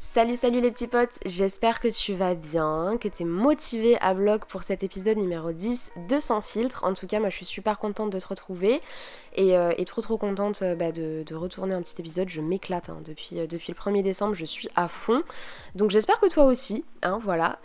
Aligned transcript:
Salut 0.00 0.36
salut 0.36 0.60
les 0.60 0.70
petits 0.70 0.86
potes, 0.86 1.18
j'espère 1.26 1.80
que 1.80 1.88
tu 1.88 2.14
vas 2.14 2.36
bien, 2.36 2.98
que 3.00 3.08
tu 3.08 3.24
es 3.24 3.26
motivé 3.26 4.00
à 4.00 4.14
blog 4.14 4.44
pour 4.44 4.62
cet 4.62 4.84
épisode 4.84 5.18
numéro 5.18 5.50
10 5.50 5.90
de 6.08 6.20
Sans 6.20 6.40
filtre. 6.40 6.84
En 6.84 6.94
tout 6.94 7.08
cas 7.08 7.18
moi 7.18 7.30
je 7.30 7.34
suis 7.34 7.44
super 7.44 7.80
contente 7.80 8.10
de 8.10 8.20
te 8.20 8.28
retrouver 8.28 8.80
et, 9.34 9.58
euh, 9.58 9.72
trop 9.84 10.00
trop 10.00 10.16
contente 10.16 10.62
euh, 10.62 10.76
bah, 10.76 10.92
de, 10.92 11.24
retourner 11.34 11.74
un 11.74 11.82
petit 11.82 12.00
épisode. 12.00 12.28
Je 12.28 12.40
m'éclate 12.40 12.90
hein. 12.90 12.98
depuis, 13.04 13.40
euh, 13.40 13.48
depuis 13.48 13.72
le 13.72 13.76
1er 13.76 14.04
décembre, 14.04 14.34
je 14.36 14.44
suis 14.44 14.68
à 14.76 14.86
fond. 14.86 15.24
Donc 15.74 15.90
j'espère 15.90 16.20
que 16.20 16.28
toi 16.28 16.44
aussi, 16.44 16.84
hein, 17.02 17.18
voilà. 17.24 17.58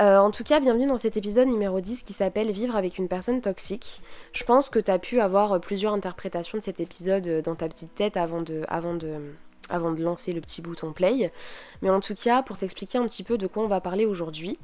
en 0.00 0.32
tout 0.32 0.42
cas, 0.42 0.58
bienvenue 0.58 0.88
dans 0.88 0.98
cet 0.98 1.16
épisode 1.16 1.46
numéro 1.46 1.80
10 1.80 2.02
qui 2.02 2.14
s'appelle 2.14 2.50
Vivre 2.50 2.74
avec 2.74 2.98
une 2.98 3.06
personne 3.06 3.40
toxique. 3.40 4.00
Je 4.32 4.42
pense 4.42 4.70
que 4.70 4.80
tu 4.80 4.90
as 4.90 4.98
pu 4.98 5.20
avoir 5.20 5.60
plusieurs 5.60 5.92
interprétations 5.92 6.58
de 6.58 6.64
cet 6.64 6.80
épisode 6.80 7.42
dans 7.44 7.54
ta 7.54 7.68
petite 7.68 7.94
tête 7.94 8.16
avant 8.16 8.42
de, 8.42 8.64
avant 9.68 9.92
de 9.92 10.02
lancer 10.02 10.32
le 10.32 10.40
petit 10.40 10.62
bouton 10.62 10.92
play. 10.92 11.32
Mais 11.82 11.90
en 11.90 12.00
tout 12.00 12.14
cas, 12.14 12.42
pour 12.42 12.56
t'expliquer 12.56 12.98
un 12.98 13.06
petit 13.06 13.22
peu 13.22 13.38
de 13.38 13.46
quoi 13.46 13.62
on 13.64 13.68
va 13.68 13.80
parler 13.80 14.06
aujourd'hui, 14.06 14.58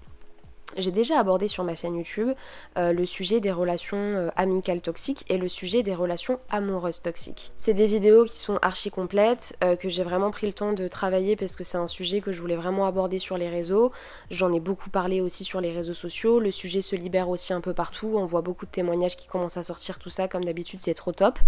j'ai 0.77 0.91
déjà 0.91 1.19
abordé 1.19 1.49
sur 1.49 1.65
ma 1.65 1.75
chaîne 1.75 1.97
YouTube 1.97 2.31
euh, 2.79 2.93
le 2.93 3.05
sujet 3.05 3.41
des 3.41 3.53
relations 3.53 3.99
euh, 3.99 4.29
amicales 4.37 4.81
toxiques 4.81 5.25
et 5.29 5.37
le 5.37 5.49
sujet 5.49 5.83
des 5.83 5.95
relations 5.95 6.39
amoureuses 6.49 7.03
toxiques. 7.03 7.53
C'est 7.57 7.75
des 7.75 7.87
vidéos 7.87 8.25
qui 8.25 8.39
sont 8.39 8.59
archi 8.63 8.91
complètes, 8.91 9.57
euh, 9.63 9.77
que 9.77 9.89
j'ai 9.89 10.03
vraiment 10.03 10.31
pris 10.31 10.47
le 10.47 10.53
temps 10.53 10.73
de 10.73 10.89
travailler 10.89 11.37
parce 11.37 11.57
que 11.57 11.65
c'est 11.65 11.79
un 11.79 11.87
sujet 11.87 12.21
que 12.21 12.33
je 12.33 12.41
voulais 12.41 12.57
vraiment 12.57 12.87
aborder 12.87 13.19
sur 13.19 13.37
les 13.37 13.49
réseaux. 13.49 13.93
J'en 14.31 14.53
ai 14.53 14.61
beaucoup 14.61 14.91
parlé 14.91 15.21
aussi 15.21 15.45
sur 15.45 15.61
les 15.61 15.73
réseaux 15.73 15.93
sociaux. 15.93 16.41
Le 16.41 16.51
sujet 16.51 16.81
se 16.81 16.97
libère 16.97 17.29
aussi 17.29 17.53
un 17.53 17.61
peu 17.61 17.75
partout. 17.75 18.15
On 18.17 18.27
voit 18.27 18.43
beaucoup 18.43 18.67
de 18.67 18.71
témoignages 18.71 19.17
qui 19.17 19.27
commencent 19.27 19.57
à 19.57 19.63
sortir, 19.63 19.99
tout 19.99 20.11
ça. 20.11 20.29
Comme 20.29 20.45
d'habitude, 20.45 20.81
c'est 20.81 20.95
trop 20.95 21.13
top. 21.13 21.39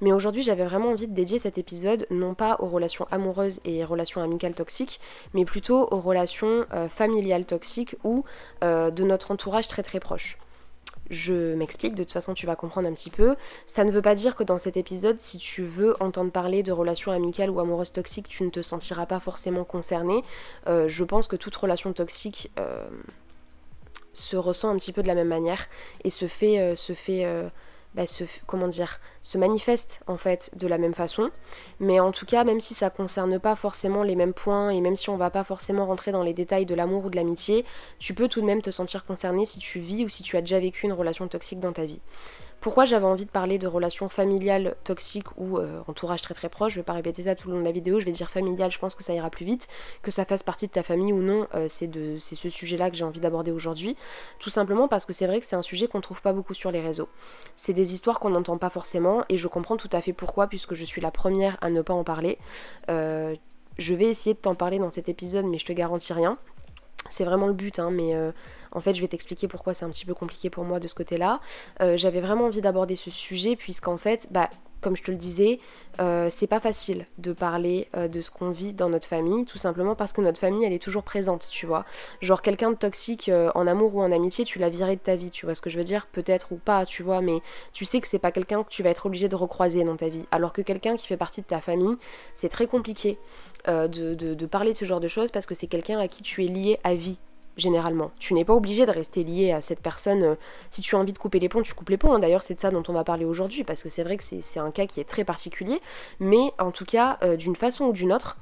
Mais 0.00 0.12
aujourd'hui, 0.12 0.42
j'avais 0.42 0.64
vraiment 0.64 0.90
envie 0.90 1.06
de 1.06 1.14
dédier 1.14 1.38
cet 1.38 1.58
épisode 1.58 2.06
non 2.10 2.34
pas 2.34 2.56
aux 2.60 2.68
relations 2.68 3.06
amoureuses 3.10 3.60
et 3.64 3.84
relations 3.84 4.22
amicales 4.22 4.54
toxiques, 4.54 5.00
mais 5.32 5.44
plutôt 5.44 5.88
aux 5.90 6.00
relations 6.00 6.66
familiales 6.90 7.46
toxiques 7.46 7.96
ou 8.04 8.24
euh, 8.66 8.90
de 8.90 9.04
notre 9.04 9.30
entourage 9.30 9.68
très 9.68 9.82
très 9.82 10.00
proche. 10.00 10.38
Je 11.08 11.54
m'explique, 11.54 11.94
de 11.94 12.02
toute 12.02 12.12
façon 12.12 12.34
tu 12.34 12.46
vas 12.46 12.56
comprendre 12.56 12.88
un 12.88 12.92
petit 12.92 13.10
peu. 13.10 13.36
Ça 13.64 13.84
ne 13.84 13.92
veut 13.92 14.02
pas 14.02 14.16
dire 14.16 14.34
que 14.34 14.42
dans 14.42 14.58
cet 14.58 14.76
épisode, 14.76 15.20
si 15.20 15.38
tu 15.38 15.62
veux 15.62 15.94
entendre 16.02 16.32
parler 16.32 16.64
de 16.64 16.72
relations 16.72 17.12
amicales 17.12 17.48
ou 17.48 17.60
amoureuses 17.60 17.92
toxiques, 17.92 18.26
tu 18.28 18.42
ne 18.42 18.50
te 18.50 18.60
sentiras 18.60 19.06
pas 19.06 19.20
forcément 19.20 19.62
concerné. 19.62 20.24
Euh, 20.66 20.88
je 20.88 21.04
pense 21.04 21.28
que 21.28 21.36
toute 21.36 21.54
relation 21.54 21.92
toxique 21.92 22.50
euh, 22.58 22.88
se 24.12 24.36
ressent 24.36 24.68
un 24.70 24.76
petit 24.76 24.92
peu 24.92 25.02
de 25.02 25.08
la 25.08 25.14
même 25.14 25.28
manière 25.28 25.68
et 26.02 26.10
se 26.10 26.26
fait, 26.26 26.74
se 26.74 26.92
fait 26.92 27.24
bah, 27.96 28.06
se, 28.06 28.24
comment 28.46 28.68
manifeste 29.38 30.00
en 30.06 30.18
fait 30.18 30.50
de 30.54 30.66
la 30.66 30.76
même 30.76 30.94
façon. 30.94 31.30
Mais 31.80 31.98
en 31.98 32.12
tout 32.12 32.26
cas, 32.26 32.44
même 32.44 32.60
si 32.60 32.74
ça 32.74 32.90
concerne 32.90 33.38
pas 33.38 33.56
forcément 33.56 34.02
les 34.02 34.16
mêmes 34.16 34.34
points 34.34 34.70
et 34.70 34.80
même 34.82 34.96
si 34.96 35.08
on 35.08 35.16
va 35.16 35.30
pas 35.30 35.44
forcément 35.44 35.86
rentrer 35.86 36.12
dans 36.12 36.22
les 36.22 36.34
détails 36.34 36.66
de 36.66 36.74
l'amour 36.74 37.06
ou 37.06 37.10
de 37.10 37.16
l'amitié, 37.16 37.64
tu 37.98 38.12
peux 38.12 38.28
tout 38.28 38.42
de 38.42 38.46
même 38.46 38.62
te 38.62 38.70
sentir 38.70 39.06
concerné 39.06 39.46
si 39.46 39.58
tu 39.58 39.80
vis 39.80 40.04
ou 40.04 40.08
si 40.08 40.22
tu 40.22 40.36
as 40.36 40.42
déjà 40.42 40.60
vécu 40.60 40.84
une 40.84 40.92
relation 40.92 41.26
toxique 41.26 41.58
dans 41.58 41.72
ta 41.72 41.86
vie. 41.86 42.00
Pourquoi 42.66 42.84
j'avais 42.84 43.06
envie 43.06 43.26
de 43.26 43.30
parler 43.30 43.58
de 43.58 43.68
relations 43.68 44.08
familiales 44.08 44.74
toxiques 44.82 45.28
ou 45.36 45.58
euh, 45.58 45.82
entourage 45.86 46.20
très 46.20 46.34
très 46.34 46.48
proche 46.48 46.72
Je 46.72 46.80
vais 46.80 46.82
pas 46.82 46.94
répéter 46.94 47.22
ça 47.22 47.36
tout 47.36 47.46
le 47.46 47.54
long 47.54 47.60
de 47.60 47.64
la 47.64 47.70
vidéo, 47.70 48.00
je 48.00 48.04
vais 48.04 48.10
dire 48.10 48.28
familiale, 48.28 48.72
je 48.72 48.80
pense 48.80 48.96
que 48.96 49.04
ça 49.04 49.14
ira 49.14 49.30
plus 49.30 49.46
vite. 49.46 49.68
Que 50.02 50.10
ça 50.10 50.24
fasse 50.24 50.42
partie 50.42 50.66
de 50.66 50.72
ta 50.72 50.82
famille 50.82 51.12
ou 51.12 51.22
non, 51.22 51.46
euh, 51.54 51.68
c'est 51.68 51.88
ce 52.18 52.48
sujet-là 52.48 52.90
que 52.90 52.96
j'ai 52.96 53.04
envie 53.04 53.20
d'aborder 53.20 53.52
aujourd'hui. 53.52 53.96
Tout 54.40 54.50
simplement 54.50 54.88
parce 54.88 55.06
que 55.06 55.12
c'est 55.12 55.28
vrai 55.28 55.38
que 55.38 55.46
c'est 55.46 55.54
un 55.54 55.62
sujet 55.62 55.86
qu'on 55.86 56.00
trouve 56.00 56.20
pas 56.22 56.32
beaucoup 56.32 56.54
sur 56.54 56.72
les 56.72 56.80
réseaux. 56.80 57.08
C'est 57.54 57.72
des 57.72 57.94
histoires 57.94 58.18
qu'on 58.18 58.30
n'entend 58.30 58.58
pas 58.58 58.70
forcément 58.70 59.24
et 59.28 59.36
je 59.36 59.46
comprends 59.46 59.76
tout 59.76 59.90
à 59.92 60.00
fait 60.00 60.12
pourquoi 60.12 60.48
puisque 60.48 60.74
je 60.74 60.84
suis 60.84 61.00
la 61.00 61.12
première 61.12 61.58
à 61.60 61.70
ne 61.70 61.82
pas 61.82 61.94
en 61.94 62.02
parler. 62.02 62.36
Euh, 62.90 63.36
je 63.78 63.94
vais 63.94 64.06
essayer 64.06 64.34
de 64.34 64.40
t'en 64.40 64.56
parler 64.56 64.80
dans 64.80 64.90
cet 64.90 65.08
épisode 65.08 65.46
mais 65.46 65.58
je 65.58 65.66
te 65.66 65.72
garantis 65.72 66.12
rien. 66.12 66.36
C'est 67.08 67.24
vraiment 67.24 67.46
le 67.46 67.52
but, 67.52 67.78
hein, 67.78 67.90
mais 67.90 68.14
euh, 68.14 68.32
en 68.72 68.80
fait 68.80 68.94
je 68.94 69.00
vais 69.00 69.08
t'expliquer 69.08 69.48
pourquoi 69.48 69.74
c'est 69.74 69.84
un 69.84 69.90
petit 69.90 70.06
peu 70.06 70.14
compliqué 70.14 70.50
pour 70.50 70.64
moi 70.64 70.80
de 70.80 70.88
ce 70.88 70.94
côté-là. 70.94 71.40
Euh, 71.80 71.96
j'avais 71.96 72.20
vraiment 72.20 72.44
envie 72.44 72.60
d'aborder 72.60 72.96
ce 72.96 73.10
sujet 73.10 73.56
puisqu'en 73.56 73.96
fait, 73.96 74.28
bah, 74.30 74.50
comme 74.80 74.96
je 74.96 75.02
te 75.02 75.10
le 75.10 75.16
disais, 75.16 75.60
euh, 76.00 76.28
c'est 76.30 76.46
pas 76.46 76.60
facile 76.60 77.06
de 77.18 77.32
parler 77.32 77.88
de 77.96 78.20
ce 78.20 78.30
qu'on 78.30 78.50
vit 78.50 78.72
dans 78.72 78.88
notre 78.88 79.08
famille, 79.08 79.44
tout 79.44 79.58
simplement 79.58 79.94
parce 79.94 80.12
que 80.12 80.20
notre 80.20 80.38
famille 80.38 80.64
elle 80.64 80.72
est 80.72 80.82
toujours 80.82 81.02
présente, 81.02 81.48
tu 81.50 81.66
vois. 81.66 81.84
Genre 82.20 82.42
quelqu'un 82.42 82.70
de 82.70 82.76
toxique 82.76 83.30
en 83.54 83.66
amour 83.66 83.94
ou 83.94 84.02
en 84.02 84.12
amitié, 84.12 84.44
tu 84.44 84.58
l'as 84.58 84.68
viré 84.68 84.96
de 84.96 85.00
ta 85.00 85.16
vie, 85.16 85.30
tu 85.30 85.46
vois 85.46 85.54
ce 85.54 85.60
que 85.60 85.70
je 85.70 85.78
veux 85.78 85.84
dire? 85.84 86.06
Peut-être 86.06 86.52
ou 86.52 86.56
pas, 86.56 86.84
tu 86.84 87.02
vois, 87.02 87.20
mais 87.20 87.40
tu 87.72 87.84
sais 87.84 88.00
que 88.00 88.08
c'est 88.08 88.18
pas 88.18 88.32
quelqu'un 88.32 88.62
que 88.62 88.68
tu 88.68 88.82
vas 88.82 88.90
être 88.90 89.06
obligé 89.06 89.28
de 89.28 89.36
recroiser 89.36 89.84
dans 89.84 89.96
ta 89.96 90.08
vie. 90.08 90.26
Alors 90.30 90.52
que 90.52 90.62
quelqu'un 90.62 90.96
qui 90.96 91.06
fait 91.06 91.16
partie 91.16 91.40
de 91.40 91.46
ta 91.46 91.60
famille, 91.60 91.96
c'est 92.34 92.48
très 92.48 92.66
compliqué. 92.66 93.18
Euh, 93.68 93.88
de, 93.88 94.46
parler 94.46 94.72
de 94.72 94.76
ce 94.76 94.84
genre 94.84 95.00
de 95.00 95.08
choses 95.08 95.32
parce 95.32 95.44
que 95.44 95.54
c'est 95.54 95.66
quelqu'un 95.66 95.98
à 95.98 96.06
qui 96.06 96.22
tu 96.22 96.44
es 96.44 96.46
lié 96.46 96.78
à 96.84 96.94
vie 96.94 97.18
généralement. 97.56 98.10
Tu 98.18 98.34
n'es 98.34 98.44
pas 98.44 98.54
obligé 98.54 98.86
de 98.86 98.90
rester 98.90 99.24
lié 99.24 99.52
à 99.52 99.60
cette 99.60 99.80
personne. 99.80 100.22
Euh, 100.22 100.34
si 100.70 100.82
tu 100.82 100.94
as 100.94 100.98
envie 100.98 101.12
de 101.12 101.18
couper 101.18 101.38
les 101.38 101.48
ponts, 101.48 101.62
tu 101.62 101.74
coupes 101.74 101.88
les 101.88 101.96
ponts. 101.96 102.18
D'ailleurs, 102.18 102.42
c'est 102.42 102.54
de 102.54 102.60
ça 102.60 102.70
dont 102.70 102.82
on 102.88 102.92
va 102.92 103.04
parler 103.04 103.24
aujourd'hui, 103.24 103.64
parce 103.64 103.82
que 103.82 103.88
c'est 103.88 104.02
vrai 104.02 104.16
que 104.16 104.24
c'est 104.24 104.60
un 104.60 104.70
cas 104.70 104.86
qui 104.86 105.00
est 105.00 105.04
très 105.04 105.24
particulier. 105.24 105.80
Mais 106.20 106.52
en 106.58 106.70
tout 106.70 106.84
cas, 106.84 107.18
euh, 107.22 107.36
d'une 107.36 107.56
façon 107.56 107.86
ou 107.86 107.92
d'une 107.92 108.12
autre, 108.12 108.36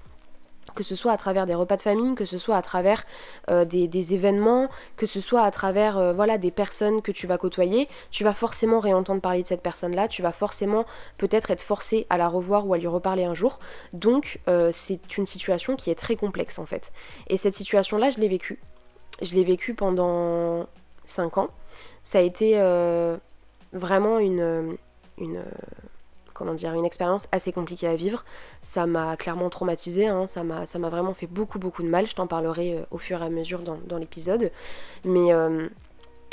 que 0.74 0.82
ce 0.82 0.96
soit 0.96 1.12
à 1.12 1.16
travers 1.16 1.46
des 1.46 1.54
repas 1.54 1.76
de 1.76 1.82
famille, 1.82 2.14
que 2.16 2.24
ce 2.24 2.36
soit 2.36 2.56
à 2.56 2.62
travers 2.62 3.04
euh, 3.48 3.64
des, 3.64 4.14
événements, 4.14 4.68
que 4.96 5.06
ce 5.06 5.20
soit 5.20 5.42
à 5.42 5.50
travers 5.52 6.14
voilà, 6.14 6.36
des 6.36 6.50
personnes 6.50 7.00
que 7.00 7.12
tu 7.12 7.28
vas 7.28 7.38
côtoyer, 7.38 7.86
tu 8.10 8.24
vas 8.24 8.32
forcément 8.34 8.80
réentendre 8.80 9.20
parler 9.20 9.42
de 9.42 9.46
cette 9.46 9.62
personne-là, 9.62 10.08
tu 10.08 10.22
vas 10.22 10.32
forcément 10.32 10.84
peut-être 11.16 11.52
être 11.52 11.62
forcé 11.62 12.06
à 12.10 12.16
la 12.16 12.26
revoir 12.26 12.66
ou 12.66 12.74
à 12.74 12.78
lui 12.78 12.88
reparler 12.88 13.24
un 13.24 13.34
jour. 13.34 13.60
Donc 13.92 14.40
c'est 14.70 15.16
une 15.16 15.26
situation 15.26 15.76
qui 15.76 15.90
est 15.90 15.94
très 15.94 16.16
complexe 16.16 16.58
en 16.58 16.66
fait. 16.66 16.92
Et 17.28 17.36
cette 17.36 17.54
situation-là, 17.54 18.10
je 18.10 18.18
l'ai 18.18 18.28
vécue. 18.28 18.58
Je 19.22 19.34
l'ai 19.34 19.44
vécue 19.44 19.74
pendant 19.74 20.66
5 21.06 21.38
ans. 21.38 21.48
Ça 22.02 22.18
a 22.18 22.22
été 22.22 22.58
vraiment 23.72 24.18
une... 24.18 24.66
comment 26.34 26.52
dire, 26.52 26.74
une 26.74 26.84
expérience 26.84 27.28
assez 27.32 27.52
compliquée 27.52 27.86
à 27.86 27.96
vivre. 27.96 28.24
Ça 28.60 28.86
m'a 28.86 29.16
clairement 29.16 29.48
traumatisé, 29.48 30.08
hein. 30.08 30.26
ça 30.26 30.42
m'a 30.42 30.88
vraiment 30.88 31.14
fait 31.14 31.26
beaucoup 31.26 31.58
beaucoup 31.58 31.82
de 31.82 31.88
mal. 31.88 32.06
Je 32.06 32.14
t'en 32.14 32.26
parlerai 32.26 32.74
euh, 32.74 32.82
au 32.90 32.98
fur 32.98 33.22
et 33.22 33.24
à 33.24 33.30
mesure 33.30 33.60
dans, 33.60 33.78
dans 33.86 33.96
l'épisode. 33.98 34.50
Mais 35.04 35.32
euh, 35.32 35.68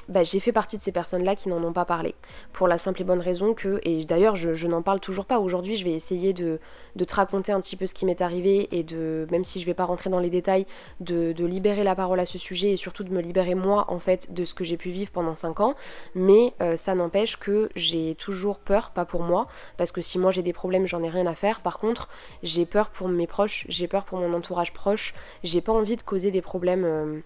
bah, 0.09 0.23
j'ai 0.23 0.39
fait 0.39 0.51
partie 0.51 0.77
de 0.77 0.81
ces 0.81 0.91
personnes-là 0.91 1.35
qui 1.35 1.49
n'en 1.49 1.63
ont 1.63 1.73
pas 1.73 1.85
parlé. 1.85 2.15
Pour 2.53 2.67
la 2.67 2.77
simple 2.77 3.01
et 3.01 3.03
bonne 3.03 3.19
raison 3.19 3.53
que, 3.53 3.79
et 3.83 4.03
d'ailleurs 4.03 4.35
je, 4.35 4.67
n'en 4.67 4.81
parle 4.81 4.99
toujours 4.99 5.25
pas 5.25 5.39
aujourd'hui, 5.39 5.75
je 5.75 5.85
vais 5.85 5.93
essayer 5.93 6.33
de, 6.33 6.59
te 6.97 7.15
raconter 7.15 7.51
un 7.51 7.59
petit 7.61 7.75
peu 7.75 7.85
ce 7.85 7.93
qui 7.93 8.05
m'est 8.05 8.21
arrivé 8.21 8.67
et 8.71 8.83
de, 8.83 9.27
même 9.31 9.43
si 9.43 9.59
je 9.59 9.65
vais 9.65 9.73
pas 9.73 9.85
rentrer 9.85 10.09
dans 10.09 10.19
les 10.19 10.29
détails, 10.29 10.65
de, 10.99 11.33
libérer 11.41 11.83
la 11.83 11.95
parole 11.95 12.19
à 12.19 12.25
ce 12.25 12.37
sujet 12.37 12.71
et 12.71 12.77
surtout 12.77 13.03
de 13.03 13.11
me 13.11 13.19
libérer 13.19 13.55
moi 13.55 13.85
en 13.89 13.99
fait 13.99 14.33
de 14.33 14.45
ce 14.45 14.53
que 14.53 14.63
j'ai 14.63 14.77
pu 14.77 14.89
vivre 14.89 15.11
pendant 15.11 15.35
5 15.35 15.59
ans. 15.59 15.75
Mais 16.15 16.53
euh, 16.61 16.75
ça 16.75 16.95
n'empêche 16.95 17.37
que 17.37 17.69
j'ai 17.75 18.15
toujours 18.15 18.59
peur, 18.59 18.91
pas 18.91 19.05
pour 19.05 19.23
moi, 19.23 19.47
parce 19.75 19.91
que 19.91 20.01
si 20.01 20.19
moi 20.19 20.31
j'ai 20.31 20.43
des 20.43 20.53
problèmes 20.53 20.87
j'en 20.87 21.03
ai 21.03 21.09
rien 21.09 21.25
à 21.25 21.35
faire. 21.35 21.61
Par 21.61 21.79
contre 21.79 22.09
j'ai 22.43 22.65
peur 22.65 22.89
pour 22.89 23.09
mes 23.09 23.27
proches, 23.27 23.65
j'ai 23.69 23.87
peur 23.87 24.05
pour 24.05 24.19
mon 24.19 24.33
entourage 24.33 24.71
proche, 24.71 25.13
j'ai 25.43 25.61
pas 25.61 25.73
envie 25.73 25.95
de 25.95 26.03
causer 26.03 26.31
des 26.31 26.41
problèmes. 26.41 26.85
Euh, 26.85 27.21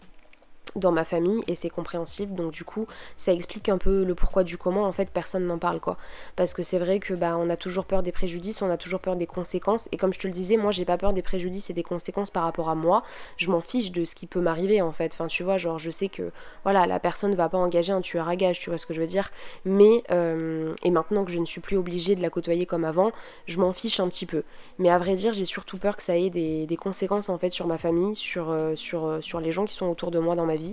dans 0.75 0.91
ma 0.91 1.03
famille 1.03 1.43
et 1.47 1.55
c'est 1.55 1.69
compréhensible 1.69 2.35
donc 2.35 2.51
du 2.51 2.63
coup 2.63 2.87
ça 3.17 3.33
explique 3.33 3.69
un 3.69 3.77
peu 3.77 4.03
le 4.03 4.15
pourquoi 4.15 4.43
du 4.43 4.57
comment 4.57 4.85
en 4.85 4.91
fait 4.91 5.09
personne 5.09 5.45
n'en 5.45 5.57
parle 5.57 5.79
quoi. 5.79 5.97
Parce 6.35 6.53
que 6.53 6.63
c'est 6.63 6.79
vrai 6.79 6.99
que 6.99 7.13
bah 7.13 7.37
on 7.37 7.49
a 7.49 7.57
toujours 7.57 7.85
peur 7.85 8.03
des 8.03 8.11
préjudices 8.11 8.61
on 8.61 8.69
a 8.69 8.77
toujours 8.77 8.99
peur 8.99 9.15
des 9.15 9.27
conséquences. 9.27 9.87
Et 9.91 9.97
comme 9.97 10.13
je 10.13 10.19
te 10.19 10.27
le 10.27 10.33
disais 10.33 10.57
moi 10.57 10.71
j'ai 10.71 10.85
pas 10.85 10.97
peur 10.97 11.13
des 11.13 11.21
préjudices 11.21 11.69
et 11.69 11.73
des 11.73 11.83
conséquences 11.83 12.31
par 12.31 12.43
rapport 12.43 12.69
à 12.69 12.75
moi. 12.75 13.03
Je 13.37 13.49
m'en 13.49 13.61
fiche 13.61 13.91
de 13.91 14.05
ce 14.05 14.15
qui 14.15 14.27
peut 14.27 14.39
m'arriver 14.39 14.81
en 14.81 14.91
fait. 14.91 15.11
Enfin 15.13 15.27
tu 15.27 15.43
vois 15.43 15.57
genre 15.57 15.77
je 15.77 15.91
sais 15.91 16.09
que 16.09 16.31
voilà 16.63 16.87
la 16.87 16.99
personne 16.99 17.35
va 17.35 17.49
pas 17.49 17.57
engager 17.57 17.93
un 17.93 18.01
tueur 18.01 18.27
à 18.27 18.35
gage 18.35 18.59
tu 18.59 18.69
vois 18.69 18.77
ce 18.77 18.85
que 18.85 18.93
je 18.93 19.01
veux 19.01 19.07
dire. 19.07 19.31
Mais 19.65 20.03
euh, 20.11 20.73
et 20.83 20.91
maintenant 20.91 21.25
que 21.25 21.31
je 21.31 21.39
ne 21.39 21.45
suis 21.45 21.61
plus 21.61 21.77
obligée 21.77 22.15
de 22.15 22.21
la 22.21 22.29
côtoyer 22.29 22.65
comme 22.65 22.85
avant 22.85 23.11
je 23.45 23.59
m'en 23.59 23.73
fiche 23.73 23.99
un 23.99 24.07
petit 24.07 24.25
peu. 24.25 24.43
Mais 24.79 24.89
à 24.89 24.97
vrai 24.97 25.15
dire 25.15 25.33
j'ai 25.33 25.45
surtout 25.45 25.77
peur 25.77 25.95
que 25.95 26.03
ça 26.03 26.17
ait 26.17 26.29
des, 26.29 26.75
conséquences 26.75 27.29
en 27.29 27.37
fait 27.37 27.51
sur 27.51 27.67
ma 27.67 27.77
famille 27.77 28.15
sur, 28.15 28.49
euh, 28.49 28.75
sur, 28.75 29.05
euh, 29.05 29.21
sur 29.21 29.39
les 29.39 29.53
gens 29.53 29.63
qui 29.63 29.73
sont 29.73 29.87
autour 29.87 30.11
de 30.11 30.19
moi 30.19 30.35
dans 30.35 30.45
ma 30.45 30.55
vie 30.55 30.64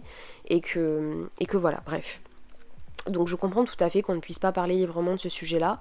et 0.49 0.61
que, 0.61 1.29
voilà, 1.55 1.83
bref. 1.87 2.21
Donc 3.09 3.27
je 3.27 3.35
comprends 3.35 3.65
tout 3.65 3.77
à 3.81 3.91
fait 3.91 4.01
qu'on 4.01 4.15
ne 4.15 4.21
puisse 4.21 4.39
pas 4.39 4.53
parler 4.53 4.77
librement 4.77 5.13
de 5.13 5.21
ce 5.21 5.29
sujet-là. 5.29 5.81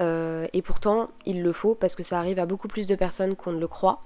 Euh, 0.00 0.46
et 0.54 0.62
pourtant, 0.62 1.10
il 1.26 1.42
le 1.42 1.52
faut 1.52 1.74
parce 1.74 1.94
que 1.94 2.02
ça 2.02 2.18
arrive 2.18 2.38
à 2.38 2.46
beaucoup 2.46 2.68
plus 2.68 2.86
de 2.86 2.94
personnes 2.94 3.36
qu'on 3.36 3.52
ne 3.52 3.60
le 3.60 3.68
croit, 3.68 4.02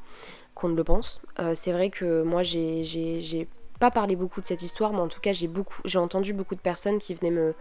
qu'on 0.54 0.68
ne 0.68 0.74
le 0.74 0.82
pense. 0.82 1.20
Euh, 1.38 1.54
c'est 1.54 1.72
vrai 1.72 1.88
que 1.88 2.22
moi, 2.22 2.42
j'ai 2.42 3.48
pas 3.78 3.92
parlé 3.92 4.16
beaucoup 4.16 4.40
de 4.40 4.46
cette 4.46 4.62
histoire, 4.62 4.92
mais 4.92 4.98
en 4.98 5.06
tout 5.06 5.20
cas, 5.20 5.32
j'ai 5.32 5.46
beaucoup, 5.46 5.80
j'ai 5.84 5.98
entendu 5.98 6.32
beaucoup 6.32 6.56
de 6.56 6.60
personnes 6.60 6.98
qui 6.98 7.14
venaient 7.14 7.30
me, 7.30 7.54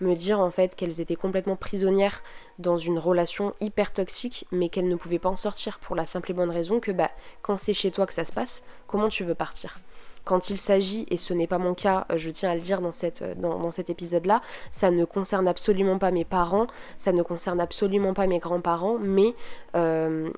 me 0.00 0.14
dire 0.14 0.40
en 0.40 0.50
fait 0.50 0.74
qu'elles 0.74 1.00
étaient 1.00 1.16
complètement 1.16 1.56
prisonnières 1.56 2.22
dans 2.58 2.78
une 2.78 2.98
relation 2.98 3.54
hyper 3.60 3.92
toxique, 3.92 4.46
mais 4.52 4.68
qu'elles 4.68 4.88
ne 4.88 4.96
pouvaient 4.96 5.18
pas 5.18 5.28
en 5.28 5.36
sortir 5.36 5.78
pour 5.78 5.96
la 5.96 6.04
simple 6.04 6.30
et 6.30 6.34
bonne 6.34 6.50
raison 6.50 6.80
que 6.80 6.92
bah, 6.92 7.10
quand 7.42 7.58
c'est 7.58 7.74
chez 7.74 7.90
toi 7.90 8.06
que 8.06 8.14
ça 8.14 8.24
se 8.24 8.32
passe, 8.32 8.64
comment 8.86 9.08
tu 9.08 9.24
veux 9.24 9.34
partir? 9.34 9.78
Quand 10.24 10.50
il 10.50 10.58
s'agit, 10.58 11.06
et 11.10 11.16
ce 11.16 11.34
n'est 11.34 11.46
pas 11.46 11.58
mon 11.58 11.74
cas, 11.74 12.06
je 12.16 12.30
tiens 12.30 12.50
à 12.50 12.54
le 12.54 12.60
dire 12.60 12.80
dans, 12.80 12.92
cette, 12.92 13.38
dans, 13.38 13.70
cet 13.70 13.90
épisode-là, 13.90 14.40
ça 14.70 14.90
ne 14.90 15.04
concerne 15.04 15.48
absolument 15.48 15.98
pas 15.98 16.10
mes 16.10 16.24
parents, 16.24 16.66
ça 16.96 17.12
ne 17.12 17.22
concerne 17.22 17.60
absolument 17.60 18.14
pas 18.14 18.26
mes 18.26 18.38
grands-parents, 18.38 18.98
mais 18.98 19.34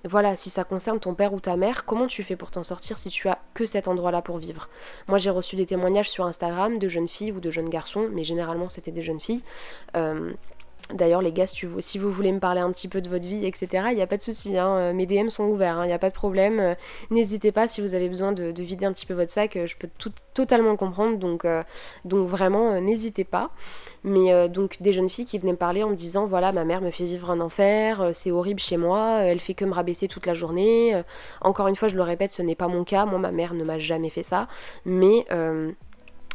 voilà, 0.04 0.36
si 0.36 0.50
ça 0.50 0.64
concerne 0.64 0.98
ton 0.98 1.14
père 1.14 1.32
ou 1.32 1.40
ta 1.40 1.56
mère, 1.56 1.84
comment 1.84 2.06
tu 2.06 2.22
fais 2.22 2.36
pour 2.36 2.50
t'en 2.50 2.62
sortir 2.62 2.98
si 2.98 3.10
tu 3.10 3.28
as 3.28 3.38
que 3.54 3.64
cet 3.64 3.88
endroit-là 3.88 4.22
pour 4.22 4.38
vivre? 4.38 4.68
Moi 5.08 5.18
j'ai 5.18 5.30
reçu 5.30 5.56
des 5.56 5.66
témoignages 5.66 6.10
sur 6.10 6.24
Instagram 6.24 6.78
de 6.78 6.88
jeunes 6.88 7.08
filles 7.08 7.32
ou 7.32 7.40
de 7.40 7.50
jeunes 7.50 7.68
garçons, 7.68 8.08
mais 8.12 8.24
généralement 8.24 8.68
c'était 8.68 8.92
des 8.92 9.02
jeunes 9.02 9.20
filles. 9.20 9.42
D'ailleurs, 10.94 11.20
les 11.20 11.32
gars, 11.32 11.46
si, 11.48 11.98
vous 11.98 12.12
voulez 12.12 12.30
me 12.30 12.38
parler 12.38 12.60
un 12.60 12.70
petit 12.70 12.86
peu 12.86 13.00
de 13.00 13.08
votre 13.08 13.26
vie, 13.26 13.44
etc., 13.44 13.88
il 13.90 13.96
n'y 13.96 14.02
a 14.02 14.06
pas 14.06 14.16
de 14.16 14.22
souci. 14.22 14.56
Hein, 14.56 14.68
euh, 14.76 14.92
mes 14.92 15.06
DM 15.06 15.30
sont 15.30 15.44
ouverts, 15.44 15.78
il 15.78 15.82
hein, 15.82 15.86
n'y 15.86 15.92
a 15.92 15.98
pas 15.98 16.10
de 16.10 16.14
problème. 16.14 16.60
Euh, 16.60 16.74
n'hésitez 17.10 17.50
pas 17.50 17.66
si 17.66 17.80
vous 17.80 17.94
avez 17.94 18.08
besoin 18.08 18.30
de, 18.30 18.52
vider 18.62 18.86
un 18.86 18.92
petit 18.92 19.06
peu 19.06 19.14
votre 19.14 19.30
sac, 19.30 19.56
euh, 19.56 19.66
je 19.66 19.76
peux 19.76 19.88
tout, 19.98 20.12
totalement 20.32 20.76
comprendre. 20.76 21.18
Donc, 21.18 21.44
donc 22.04 22.28
vraiment, 22.28 22.80
n'hésitez 22.80 23.24
pas. 23.24 23.50
Mais 24.04 24.48
donc, 24.48 24.80
des 24.80 24.92
jeunes 24.92 25.08
filles 25.08 25.24
qui 25.24 25.38
venaient 25.38 25.52
me 25.52 25.56
parler 25.56 25.82
en 25.82 25.90
me 25.90 25.96
disant 25.96 26.26
voilà, 26.26 26.52
ma 26.52 26.64
mère 26.64 26.80
me 26.80 26.90
fait 26.90 27.04
vivre 27.04 27.30
un 27.30 27.40
enfer, 27.40 28.10
c'est 28.12 28.30
horrible 28.30 28.60
chez 28.60 28.76
moi, 28.76 29.22
elle 29.22 29.40
fait 29.40 29.54
que 29.54 29.64
me 29.64 29.72
rabaisser 29.72 30.06
toute 30.06 30.26
la 30.26 30.34
journée. 30.34 31.02
encore 31.40 31.66
une 31.68 31.76
fois, 31.76 31.88
je 31.88 31.96
le 31.96 32.02
répète, 32.02 32.30
ce 32.30 32.42
n'est 32.42 32.54
pas 32.54 32.68
mon 32.68 32.84
cas. 32.84 33.06
Moi, 33.06 33.18
ma 33.18 33.32
mère 33.32 33.54
ne 33.54 33.64
m'a 33.64 33.78
jamais 33.78 34.10
fait 34.10 34.22
ça. 34.22 34.46
Mais 34.84 35.26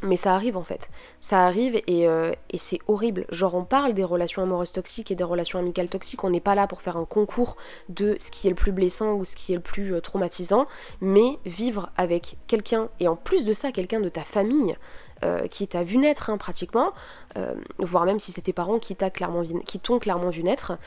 mais 0.03 0.17
ça 0.17 0.33
arrive 0.33 0.57
en 0.57 0.63
fait. 0.63 0.89
Ça 1.19 1.45
arrive 1.45 1.81
euh, 1.89 2.33
et, 2.49 2.57
c'est 2.57 2.79
horrible. 2.87 3.25
Genre 3.29 3.55
on 3.55 3.63
parle 3.63 3.93
des 3.93 4.03
relations 4.03 4.41
amoureuses 4.41 4.71
toxiques 4.71 5.11
et 5.11 5.15
des 5.15 5.23
relations 5.23 5.59
amicales 5.59 5.87
toxiques. 5.87 6.23
On 6.23 6.29
n'est 6.29 6.39
pas 6.39 6.55
là 6.55 6.67
pour 6.67 6.81
faire 6.81 6.97
un 6.97 7.05
concours 7.05 7.57
de 7.89 8.15
ce 8.19 8.31
qui 8.31 8.47
est 8.47 8.49
le 8.49 8.55
plus 8.55 8.71
blessant 8.71 9.13
ou 9.13 9.25
ce 9.25 9.35
qui 9.35 9.53
est 9.53 9.55
le 9.55 9.61
plus 9.61 9.93
euh, 9.93 10.01
traumatisant. 10.01 10.67
Mais 11.01 11.37
vivre 11.45 11.91
avec 11.97 12.37
quelqu'un, 12.47 12.89
et 12.99 13.07
en 13.07 13.15
plus 13.15 13.45
de 13.45 13.53
ça, 13.53 13.71
quelqu'un 13.71 13.99
de 13.99 14.09
ta 14.09 14.23
famille, 14.23 14.75
euh, 15.23 15.47
qui 15.47 15.67
t'a 15.67 15.83
vu 15.83 15.97
naître 15.97 16.29
hein, 16.29 16.37
pratiquement, 16.37 16.93
voire 17.77 18.05
même 18.05 18.19
si 18.19 18.31
c'est 18.31 18.41
tes 18.41 18.53
parents 18.53 18.79
qui 18.79 18.95
t'ont 18.95 19.99
clairement, 19.99 20.29
vu 20.29 20.43
naître, 20.43 20.77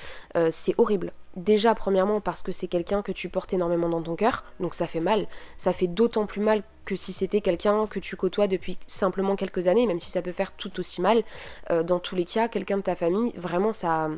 c'est 0.50 0.74
horrible. 0.78 1.12
Déjà, 1.36 1.74
premièrement, 1.74 2.20
parce 2.20 2.42
que 2.42 2.52
c'est 2.52 2.68
quelqu'un 2.68 3.02
que 3.02 3.10
tu 3.10 3.28
portes 3.28 3.52
énormément 3.52 3.88
dans 3.88 4.02
ton 4.02 4.14
cœur, 4.14 4.44
donc 4.60 4.74
ça 4.74 4.86
fait 4.86 5.00
mal. 5.00 5.26
Ça 5.56 5.72
fait 5.72 5.88
d'autant 5.88 6.26
plus 6.26 6.40
mal 6.40 6.62
que 6.84 6.94
si 6.94 7.12
c'était 7.12 7.40
quelqu'un 7.40 7.86
que 7.88 7.98
tu 7.98 8.16
côtoies 8.16 8.46
depuis 8.46 8.78
simplement 8.86 9.34
quelques 9.34 9.66
années, 9.66 9.86
même 9.86 9.98
si 9.98 10.10
ça 10.10 10.22
peut 10.22 10.32
faire 10.32 10.52
tout 10.52 10.78
aussi 10.78 11.00
mal. 11.00 11.24
Euh, 11.70 11.82
dans 11.82 11.98
tous 11.98 12.14
les 12.14 12.24
cas, 12.24 12.46
quelqu'un 12.46 12.76
de 12.76 12.82
ta 12.82 12.94
famille, 12.94 13.32
vraiment, 13.36 13.72
ça. 13.72 14.10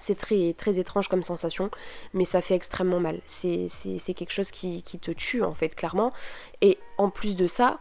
C'est 0.00 0.14
très, 0.14 0.54
très 0.56 0.78
étrange 0.78 1.08
comme 1.08 1.24
sensation, 1.24 1.70
mais 2.14 2.24
ça 2.24 2.40
fait 2.40 2.54
extrêmement 2.54 3.00
mal. 3.00 3.20
C'est 3.26 3.66
quelque 4.14 4.30
chose 4.30 4.52
qui, 4.52 4.82
qui 4.82 5.00
te 5.00 5.10
tue, 5.10 5.42
en 5.42 5.54
fait, 5.54 5.70
clairement. 5.70 6.12
Et 6.60 6.78
en 6.98 7.10
plus 7.10 7.34
de 7.34 7.48
ça, 7.48 7.80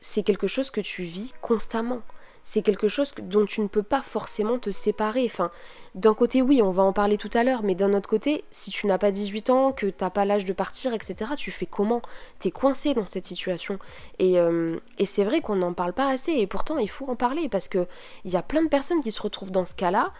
c'est 0.00 0.22
quelque 0.22 0.46
chose 0.46 0.70
que 0.70 0.80
tu 0.80 1.04
vis 1.04 1.32
constamment 1.40 2.02
c'est 2.46 2.62
quelque 2.62 2.86
chose 2.86 3.12
dont 3.20 3.44
tu 3.44 3.60
ne 3.60 3.66
peux 3.66 3.82
pas 3.82 4.02
forcément 4.02 4.60
te 4.60 4.70
séparer. 4.70 5.24
Enfin, 5.26 5.50
d'un 5.96 6.14
côté, 6.14 6.42
oui, 6.42 6.62
on 6.62 6.70
va 6.70 6.84
en 6.84 6.92
parler 6.92 7.18
tout 7.18 7.30
à 7.34 7.42
l'heure, 7.42 7.64
mais 7.64 7.74
d'un 7.74 7.92
autre 7.92 8.08
côté, 8.08 8.44
si 8.52 8.70
tu 8.70 8.86
n'as 8.86 8.98
pas 8.98 9.10
18 9.10 9.50
ans, 9.50 9.72
que 9.72 9.86
t'as 9.86 10.10
pas 10.10 10.24
l'âge 10.24 10.44
de 10.44 10.52
partir, 10.52 10.94
etc., 10.94 11.32
tu 11.36 11.50
fais 11.50 11.66
comment? 11.66 12.02
T'es 12.38 12.52
coincé 12.52 12.94
dans 12.94 13.08
cette 13.08 13.26
situation. 13.26 13.80
Euh, 14.22 14.78
et, 14.96 15.06
c'est 15.06 15.24
vrai 15.24 15.40
qu'on 15.40 15.56
n'en 15.56 15.72
parle 15.72 15.92
pas 15.92 16.06
assez, 16.06 16.34
et 16.34 16.46
pourtant, 16.46 16.78
il 16.78 16.88
faut 16.88 17.08
en 17.08 17.16
parler, 17.16 17.48
parce 17.48 17.66
qu'il 17.66 17.88
y 18.26 18.36
a 18.36 18.42
plein 18.42 18.62
de 18.62 18.68
personnes 18.68 19.00
qui 19.00 19.10
se 19.10 19.20
retrouvent 19.20 19.50
dans 19.50 19.64
ce 19.66 19.74
cas-là, 19.74 20.12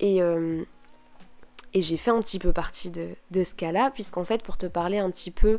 et... 0.00 0.22
Euh, 0.22 0.64
et 1.76 1.82
j'ai 1.82 1.96
fait 1.96 2.12
un 2.12 2.20
petit 2.20 2.38
peu 2.38 2.52
partie 2.52 2.88
de, 2.90 3.08
de 3.32 3.42
ce 3.42 3.52
cas-là, 3.52 3.90
puisqu'en 3.90 4.24
fait, 4.24 4.44
pour 4.44 4.56
te 4.56 4.66
parler 4.66 4.98
un 4.98 5.10
petit 5.10 5.32
peu 5.32 5.58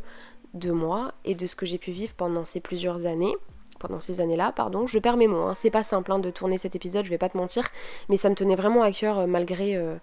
de 0.54 0.72
moi 0.72 1.14
et 1.26 1.36
de 1.36 1.46
ce 1.46 1.58
que 1.58 1.66
j'ai 1.66 1.78
pu 1.78 1.92
vivre 1.92 2.14
pendant 2.14 2.46
ces 2.46 2.62
plusieurs 2.62 3.06
années, 3.06 3.36
pendant 3.88 4.00
ces 4.00 4.22
années-là, 4.22 4.52
pardon. 4.52 4.88
Je 4.88 4.98
perds 5.00 5.18
mes 5.18 5.28
mots, 5.28 5.44
hein. 5.44 5.54
c'est 5.54 5.70
pas 5.70 5.84
simple 5.84 6.12
hein, 6.12 6.20
de 6.20 6.32
tourner 6.32 6.58
cet 6.58 6.76
épisode, 6.76 7.06
je 7.06 7.10
vais 7.10 7.18
pas 7.18 7.30
te 7.30 7.38
mentir, 7.38 7.66
mais 8.10 8.18
ça 8.18 8.30
me 8.30 8.36
tenait 8.36 8.56
vraiment 8.56 8.82
à 8.82 8.92
cœur 8.92 9.20
euh, 9.20 9.28
malgré, 9.28 9.76
euh, 9.76 9.96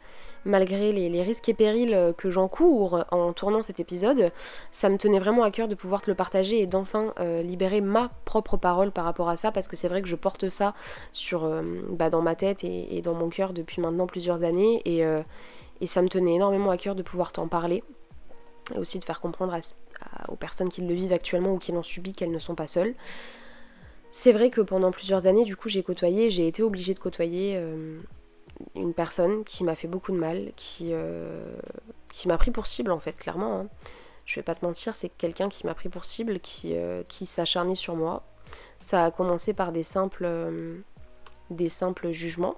malgré 0.44 0.93
les, 0.93 1.23
risques 1.23 1.49
et 1.49 1.55
périls 1.55 1.94
euh, 1.94 2.12
que 2.12 2.31
j'encours 2.31 3.05
en 3.11 3.32
tournant 3.32 3.62
cet 3.62 3.81
épisode. 3.81 4.31
Ça 4.70 4.88
me 4.88 4.99
tenait 4.99 5.19
vraiment 5.19 5.43
à 5.43 5.50
cœur 5.50 5.67
de 5.67 5.75
pouvoir 5.75 6.02
te 6.02 6.11
le 6.11 6.14
partager 6.14 6.61
et 6.61 6.67
d'enfin 6.67 7.12
libérer 7.43 7.81
ma 7.81 8.11
propre 8.25 8.56
parole 8.56 8.90
par 8.90 9.05
rapport 9.05 9.29
à 9.29 9.37
ça, 9.37 9.52
parce 9.52 9.69
que 9.69 9.76
c'est 9.76 9.88
vrai 9.88 10.02
que 10.02 10.08
je 10.08 10.17
porte 10.17 10.49
ça 10.49 10.75
sur, 11.11 11.50
bah, 11.90 12.11
dans 12.11 12.23
ma 12.23 12.34
tête 12.34 12.64
et, 12.64 13.00
dans 13.02 13.14
mon 13.14 13.29
cœur 13.29 13.52
depuis 13.52 13.81
maintenant 13.81 14.06
plusieurs 14.06 14.44
années, 14.44 14.81
et, 14.84 15.05
et 15.81 15.87
ça 15.87 16.02
me 16.02 16.08
tenait 16.08 16.34
énormément 16.34 16.70
à 16.70 16.76
cœur 16.76 16.94
de 16.94 17.02
pouvoir 17.02 17.32
t'en 17.32 17.49
parler 17.49 17.82
et 18.75 18.79
aussi 18.79 18.99
de 18.99 19.05
faire 19.05 19.20
comprendre 19.20 19.56
aux 20.29 20.37
personnes 20.37 20.69
qui 20.69 20.82
le 20.82 20.94
vivent 20.94 21.12
actuellement 21.12 21.52
ou 21.52 21.58
qui 21.58 21.73
l'ont 21.73 21.82
subi 21.82 22.12
qu'elles 22.12 22.31
ne 22.31 22.38
sont 22.38 22.55
pas 22.55 22.67
seules. 22.67 22.94
C'est 24.14 24.35
vrai 24.35 24.50
que 24.50 24.61
pendant 24.61 24.91
plusieurs 24.91 25.26
années, 25.26 25.44
du 25.44 25.56
coup, 25.56 25.70
j'ai 25.70 25.82
côtoyé, 25.82 26.29
j'ai 26.29 26.47
été 26.47 26.62
obligée 26.62 26.93
de 26.93 26.99
côtoyer 26.99 27.55
euh, 27.56 27.99
une 28.75 28.93
personne 28.93 29.43
qui 29.43 29.64
m'a 29.64 29.75
fait 29.75 29.88
beaucoup 29.88 30.12
de 30.12 30.19
mal, 30.19 30.53
qui, 30.55 30.91
euh, 30.93 31.56
qui 32.12 32.29
m'a 32.29 32.37
pris 32.37 32.50
pour 32.50 32.67
cible 32.67 32.93
en 32.93 32.99
fait, 32.99 33.14
clairement. 33.14 33.61
Hein. 33.61 33.69
Je 34.26 34.35
vais 34.37 34.43
pas 34.43 34.55
te 34.55 34.67
mentir, 34.67 34.97
c'est 34.97 35.09
quelqu'un 35.09 35.49
qui 35.49 35.64
m'a 35.64 35.73
pris 35.73 35.88
pour 35.88 36.05
cible, 36.05 36.41
qui, 36.41 36.75
euh, 36.75 37.03
qui 37.09 37.25
s'acharnait 37.25 37.75
sur 37.75 37.97
moi. 37.97 38.23
Ça 38.82 39.03
a 39.03 39.11
commencé 39.11 39.55
par 39.55 39.73
des 39.73 39.82
simples, 39.82 40.29
des 41.49 41.70
simples 41.70 42.11
jugements 42.11 42.56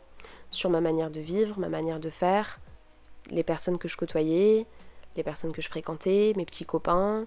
sur 0.51 0.71
ma 0.71 0.81
manière 0.81 1.13
de 1.13 1.21
vivre, 1.21 1.61
ma 1.61 1.69
manière 1.69 2.01
de 2.01 2.11
faire, 2.11 2.59
les 3.31 3.45
personnes 3.45 3.79
que 3.79 3.87
je 3.87 3.97
côtoyais, 3.97 4.67
les 5.15 5.23
personnes 5.23 5.53
que 5.53 5.63
je 5.63 5.69
fréquentais, 5.69 6.33
mes 6.37 6.47
petits 6.47 6.65
copains, 6.65 7.27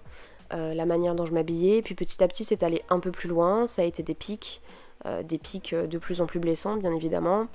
euh, 0.52 0.74
la 0.74 0.86
manière 0.86 1.14
dont 1.14 1.26
je 1.26 1.34
m'habillais. 1.34 1.82
Puis 1.82 1.94
petit 1.94 2.22
à 2.22 2.28
petit, 2.28 2.44
c'est 2.44 2.62
allé 2.62 2.82
un 2.90 3.00
peu 3.00 3.10
plus 3.10 3.28
loin. 3.28 3.66
Ça 3.66 3.82
a 3.82 3.84
été 3.84 4.02
des 4.02 4.14
pics, 4.14 4.62
euh, 5.06 5.22
des 5.22 5.38
pics 5.38 5.72
euh, 5.72 5.86
de 5.86 5.98
plus 5.98 6.20
en 6.20 6.26
plus 6.26 6.40
blessants, 6.40 6.76
bien 6.76 6.92
évidemment. 6.92 7.46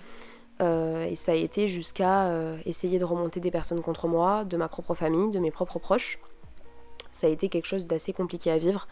et 0.61 1.15
ça 1.15 1.33
a 1.33 1.35
été 1.35 1.67
jusqu'à 1.67 2.31
essayer 2.65 2.97
de 2.97 3.03
remonter 3.03 3.41
des 3.41 3.51
personnes 3.51 3.81
contre 3.81 4.07
moi, 4.07 4.45
de 4.45 4.55
ma 4.55 4.69
propre 4.69 4.93
famille, 4.93 5.29
de 5.29 5.39
mes 5.39 5.51
propres 5.51 5.77
proches 5.77 6.19
ça 7.13 7.27
a 7.27 7.29
été 7.29 7.47
quelque 7.47 7.67
chose 7.67 7.87
d'assez 7.87 8.11
compliqué 8.11 8.51
à 8.51 8.57
vivre, 8.57 8.87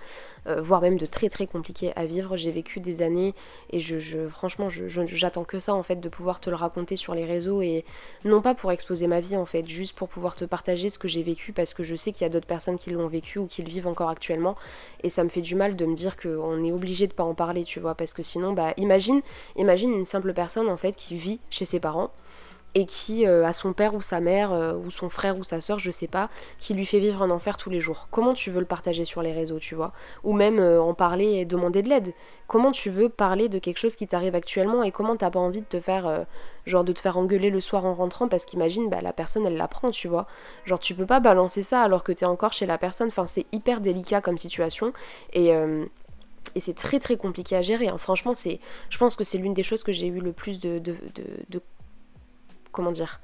euh, 0.48 0.62
voire 0.62 0.80
même 0.80 0.98
de 0.98 1.06
très 1.06 1.28
très 1.28 1.48
compliqué 1.48 1.92
à 1.98 2.06
vivre. 2.06 2.38
J'ai 2.38 2.52
vécu 2.52 2.80
des 2.80 3.02
années 3.02 3.36
et 3.72 3.80
je, 3.82 4.28
franchement 4.30 4.70
j'attends 4.70 5.44
que 5.44 5.60
ça 5.60 5.74
en 5.74 5.84
fait 5.84 5.98
de 5.98 6.08
pouvoir 6.08 6.40
te 6.40 6.50
le 6.50 6.56
raconter 6.56 6.96
sur 6.96 7.14
les 7.14 7.26
réseaux 7.26 7.62
et 7.62 7.84
non 8.24 8.42
pas 8.42 8.56
pour 8.56 8.72
exposer 8.72 9.08
ma 9.08 9.20
vie 9.20 9.36
en 9.36 9.46
fait, 9.46 9.68
juste 9.68 9.98
pour 9.98 10.08
pouvoir 10.08 10.36
te 10.36 10.46
partager 10.46 10.90
ce 10.90 10.98
que 10.98 11.08
j'ai 11.08 11.24
vécu 11.24 11.52
parce 11.52 11.74
que 11.74 11.84
je 11.84 11.96
sais 11.96 12.12
qu'il 12.12 12.22
y 12.22 12.26
a 12.26 12.30
d'autres 12.30 12.48
personnes 12.48 12.78
qui 12.78 12.92
l'ont 12.92 13.08
vécu 13.08 13.40
ou 13.40 13.48
qui 13.48 13.64
le 13.64 13.70
vivent 13.70 13.88
encore 13.88 14.10
actuellement 14.10 14.56
et 15.04 15.10
ça 15.10 15.24
me 15.24 15.30
fait 15.30 15.42
du 15.42 15.56
mal 15.56 15.76
de 15.76 15.86
me 15.86 15.96
dire 15.96 16.16
qu'on 16.16 16.64
est 16.64 16.72
obligé 16.72 17.08
de 17.08 17.14
pas 17.14 17.24
en 17.24 17.34
parler, 17.34 17.64
tu 17.64 17.80
vois, 17.80 17.96
parce 17.96 18.14
que 18.14 18.24
sinon 18.24 18.54
bah 18.54 18.74
imagine, 18.78 19.22
imagine 19.56 19.92
une 19.92 20.06
simple 20.06 20.34
personne 20.34 20.70
en 20.70 20.78
fait 20.78 20.96
qui 20.96 21.16
vit 21.16 21.40
chez 21.50 21.66
ses 21.66 21.80
parents 21.80 22.12
et 22.74 22.86
qui 22.86 23.28
euh, 23.28 23.46
a 23.46 23.54
son 23.54 23.74
père 23.74 23.94
ou 23.96 24.02
sa 24.02 24.20
mère 24.20 24.52
euh, 24.54 24.74
ou 24.74 24.90
son 24.90 25.10
frère 25.10 25.38
ou 25.38 25.44
sa 25.44 25.60
soeur, 25.60 25.80
je 25.80 25.92
sais 25.92 26.08
pas, 26.08 26.30
qui 26.60 26.74
lui 26.74 26.86
fait 26.86 27.00
vivre 27.00 27.22
un 27.22 27.30
enfer 27.30 27.58
tous 27.58 27.70
les 27.70 27.80
jours. 27.80 28.08
Comment 28.12 28.34
tu 28.34 28.50
veux 28.50 28.60
le 28.60 28.66
partager 28.66 29.04
sur 29.04 29.22
les 29.22 29.34
réseaux, 29.34 29.60
tu 29.60 29.76
vois? 29.76 29.92
Ou 30.24 30.34
même 30.34 30.60
euh, 30.60 30.82
en 30.82 30.94
parler 30.94 31.34
et 31.34 31.46
demander 31.46 31.82
de 31.82 31.90
l'aide. 31.90 32.14
Comment 32.48 32.72
tu 32.72 32.90
veux 32.90 33.10
parler 33.10 33.50
de 33.50 33.60
quelque 33.60 33.78
chose 33.78 33.96
qui 33.96 34.08
t'arrive 34.08 34.36
actuellement 34.36 34.84
et 34.84 34.92
comment 34.92 35.16
t'as 35.16 35.30
pas 35.30 35.40
envie 35.40 35.62
de 35.62 35.66
te 35.66 35.80
faire 35.80 36.26
genre 36.66 36.84
de 36.84 36.92
te 36.92 37.00
faire 37.00 37.18
engueuler 37.18 37.50
le 37.50 37.62
soir 37.62 37.86
en 37.86 37.94
rentrant 37.94 38.28
parce 38.28 38.44
qu'imagine 38.44 38.90
bah 38.90 39.00
la 39.02 39.14
personne 39.14 39.46
elle 39.46 39.56
l'apprend, 39.56 39.90
tu 39.92 40.10
vois? 40.10 40.28
Genre 40.66 40.80
tu 40.80 40.94
peux 40.94 41.06
pas 41.06 41.22
balancer 41.22 41.62
ça 41.62 41.82
alors 41.82 42.04
que 42.04 42.12
t'es 42.12 42.26
encore 42.26 42.52
chez 42.52 42.66
la 42.66 42.78
personne. 42.78 43.08
Enfin 43.08 43.26
c'est 43.26 43.46
hyper 43.54 43.80
délicat 43.80 44.20
comme 44.20 44.38
situation 44.38 44.92
et 45.34 45.54
c'est 46.60 46.76
très 46.76 47.00
très 47.00 47.16
compliqué 47.16 47.56
à 47.56 47.62
gérer. 47.62 47.88
Hein. 47.88 47.98
Franchement, 47.98 48.34
c'est, 48.34 48.60
je 48.90 48.98
pense 48.98 49.16
que 49.16 49.24
c'est 49.24 49.38
l'une 49.38 49.54
des 49.54 49.64
choses 49.64 49.84
que 49.84 49.94
j'ai 49.94 50.08
eu 50.08 50.20
le 50.20 50.34
plus 50.34 50.60
de 50.60 50.82
comment 52.72 52.92
dire 52.92 53.22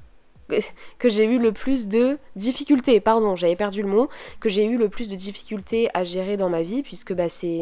que 0.97 1.09
j'ai 1.09 1.25
eu 1.25 1.39
le 1.39 1.51
plus 1.51 1.87
de 1.87 2.17
difficultés, 2.35 2.99
pardon, 2.99 3.35
j'avais 3.35 3.55
perdu 3.55 3.81
le 3.81 3.87
mot, 3.87 4.09
que 4.39 4.49
j'ai 4.49 4.65
eu 4.65 4.77
le 4.77 4.89
plus 4.89 5.09
de 5.09 5.15
difficultés 5.15 5.89
à 5.93 6.03
gérer 6.03 6.37
dans 6.37 6.49
ma 6.49 6.63
vie, 6.63 6.83
puisque 6.83 7.13
bah 7.13 7.29
c'est... 7.29 7.61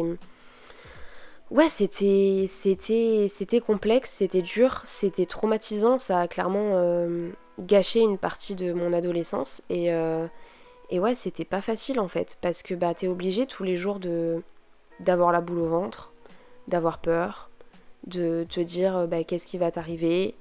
Ouais, 1.50 1.68
c'était, 1.68 2.44
c'était, 2.48 3.26
c'était 3.28 3.60
complexe, 3.60 4.10
c'était 4.10 4.42
dur, 4.42 4.80
c'était 4.84 5.26
traumatisant, 5.26 5.96
ça 5.96 6.20
a 6.20 6.28
clairement 6.28 6.72
euh, 6.74 7.30
gâché 7.60 8.00
une 8.00 8.18
partie 8.18 8.56
de 8.56 8.72
mon 8.72 8.92
adolescence, 8.92 9.62
et, 9.70 9.92
euh, 9.92 10.26
et 10.90 10.98
ouais, 10.98 11.14
c'était 11.14 11.44
pas 11.44 11.60
facile 11.60 12.00
en 12.00 12.08
fait, 12.08 12.36
parce 12.40 12.62
que 12.62 12.74
bah 12.74 12.94
t'es 12.94 13.06
obligé 13.06 13.46
tous 13.46 13.62
les 13.62 13.76
jours 13.76 14.00
de 14.00 14.42
d'avoir 14.98 15.30
la 15.30 15.40
boule 15.40 15.58
au 15.58 15.68
ventre, 15.68 16.12
d'avoir 16.68 16.98
peur, 16.98 17.50
de 18.06 18.46
te 18.48 18.60
dire 18.60 19.06
bah, 19.06 19.22
qu'est-ce 19.24 19.46
qui 19.46 19.58
va 19.58 19.70
t'arriver, 19.70 20.34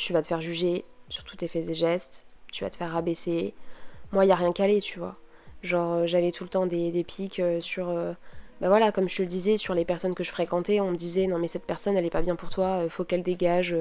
tu 0.00 0.12
vas 0.12 0.22
te 0.22 0.28
faire 0.28 0.40
juger 0.40 0.84
sur 1.08 1.24
tous 1.24 1.36
tes 1.36 1.48
faits 1.48 1.68
et 1.68 1.74
gestes, 1.74 2.26
tu 2.52 2.64
vas 2.64 2.70
te 2.70 2.76
faire 2.76 2.90
rabaisser. 2.90 3.54
Moi, 4.12 4.24
il 4.24 4.28
n'y 4.28 4.32
a 4.32 4.36
rien 4.36 4.52
calé, 4.52 4.80
tu 4.80 4.98
vois. 4.98 5.16
Genre, 5.62 5.92
euh, 5.92 6.06
j'avais 6.06 6.32
tout 6.32 6.44
le 6.44 6.50
temps 6.50 6.66
des, 6.66 7.04
pics 7.04 7.38
euh, 7.38 7.60
sur. 7.60 7.90
Euh, 7.90 8.12
bah 8.60 8.68
voilà, 8.68 8.92
comme 8.92 9.08
je 9.08 9.16
te 9.16 9.22
le 9.22 9.28
disais, 9.28 9.56
sur 9.56 9.74
les 9.74 9.84
personnes 9.84 10.14
que 10.14 10.24
je 10.24 10.30
fréquentais, 10.30 10.80
on 10.80 10.90
me 10.90 10.96
disait 10.96 11.26
non, 11.26 11.38
mais 11.38 11.48
cette 11.48 11.66
personne, 11.66 11.96
elle 11.96 12.04
est 12.04 12.10
pas 12.10 12.22
bien 12.22 12.36
pour 12.36 12.48
toi, 12.50 12.88
faut 12.88 13.04
qu'elle 13.04 13.22
dégage. 13.22 13.76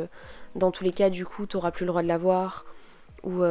Dans 0.55 0.71
tous 0.71 0.83
les 0.83 0.91
cas, 0.91 1.09
du 1.09 1.25
coup, 1.25 1.45
t'auras 1.45 1.71
plus 1.71 1.85
le 1.85 1.91
droit 1.91 2.01
de 2.01 2.07
la 2.07 2.17
voir. 2.17 2.65
Ou. 3.23 3.43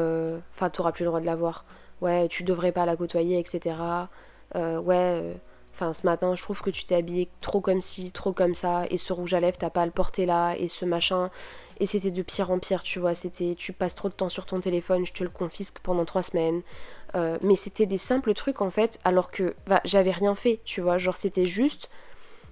Enfin, 0.55 0.71
t'auras 0.71 0.93
plus 0.93 1.05
le 1.05 1.09
droit 1.09 1.21
de 1.21 1.27
la 1.27 1.37
voir. 1.37 1.65
Ouais, 2.01 2.29
tu 2.29 2.45
devrais 2.45 2.73
pas 2.73 2.87
la 2.87 2.97
côtoyer, 2.97 3.39
etc. 3.39 3.77
ouais 4.55 5.37
Enfin, 5.79 5.93
ce 5.93 6.05
matin, 6.05 6.35
je 6.35 6.43
trouve 6.43 6.61
que 6.61 6.71
tu 6.71 6.85
t'es 6.85 6.97
habillé 6.97 7.29
trop 7.41 7.61
comme 7.61 7.81
ci, 7.81 8.11
trop 8.11 8.33
comme 8.33 8.53
ça, 8.53 8.87
et 8.91 8.97
ce 8.97 9.13
rouge 9.13 9.33
à 9.35 9.39
lèvres, 9.39 9.59
t'as 9.59 9.71
pas 9.71 9.83
à 9.83 9.87
le 9.87 9.93
porter 9.93 10.27
là, 10.27 10.57
et 10.59 10.67
ce 10.67 10.85
machin. 10.85 11.31
Et 11.79 11.87
c'était 11.87 12.11
de 12.11 12.23
pire 12.23 12.51
en 12.51 12.59
pire, 12.59 12.83
tu 12.83 12.99
vois. 12.99 13.15
C'était 13.15 13.55
tu 13.57 13.73
passes 13.73 13.95
trop 13.95 14.09
de 14.09 14.15
temps 14.15 14.29
sur 14.29 14.45
ton 14.45 14.59
téléphone, 14.59 15.07
je 15.07 15.13
te 15.13 15.23
le 15.23 15.31
confisque 15.31 15.79
pendant 15.79 16.05
trois 16.05 16.25
semaines. 16.25 16.63
Euh, 17.15 17.39
mais 17.43 17.55
c'était 17.55 17.87
des 17.87 17.97
simples 17.97 18.35
trucs 18.35 18.61
en 18.61 18.71
fait, 18.71 18.99
alors 19.05 19.31
que 19.31 19.55
j'avais 19.85 20.11
rien 20.11 20.35
fait, 20.35 20.59
tu 20.65 20.81
vois. 20.81 20.99
Genre, 20.99 21.17
c'était 21.17 21.47
juste. 21.47 21.89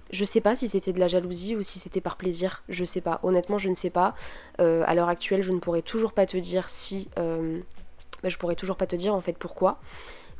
Je 0.09 0.23
sais 0.23 0.39
pas 0.39 0.55
si 0.55 0.69
c'était 0.69 0.93
de 0.93 0.99
la 1.01 1.09
jalousie 1.09 1.57
ou 1.57 1.63
si 1.63 1.79
c'était 1.79 1.99
par 1.99 2.15
plaisir, 2.15 2.63
je 2.69 2.85
sais 2.85 3.01
pas. 3.01 3.19
Honnêtement, 3.23 3.57
je 3.57 3.67
ne 3.67 3.75
sais 3.75 3.89
pas. 3.89 4.15
Euh, 4.61 4.85
à 4.87 4.95
l'heure 4.95 5.09
actuelle, 5.09 5.43
je 5.43 5.51
ne 5.51 5.59
pourrais 5.59 5.81
toujours 5.81 6.13
pas 6.13 6.25
te 6.25 6.37
dire 6.37 6.69
si. 6.69 7.09
Euh, 7.19 7.59
bah, 8.23 8.29
je 8.29 8.37
pourrais 8.37 8.55
toujours 8.55 8.77
pas 8.77 8.87
te 8.87 8.95
dire 8.95 9.13
en 9.13 9.19
fait 9.19 9.37
pourquoi. 9.37 9.79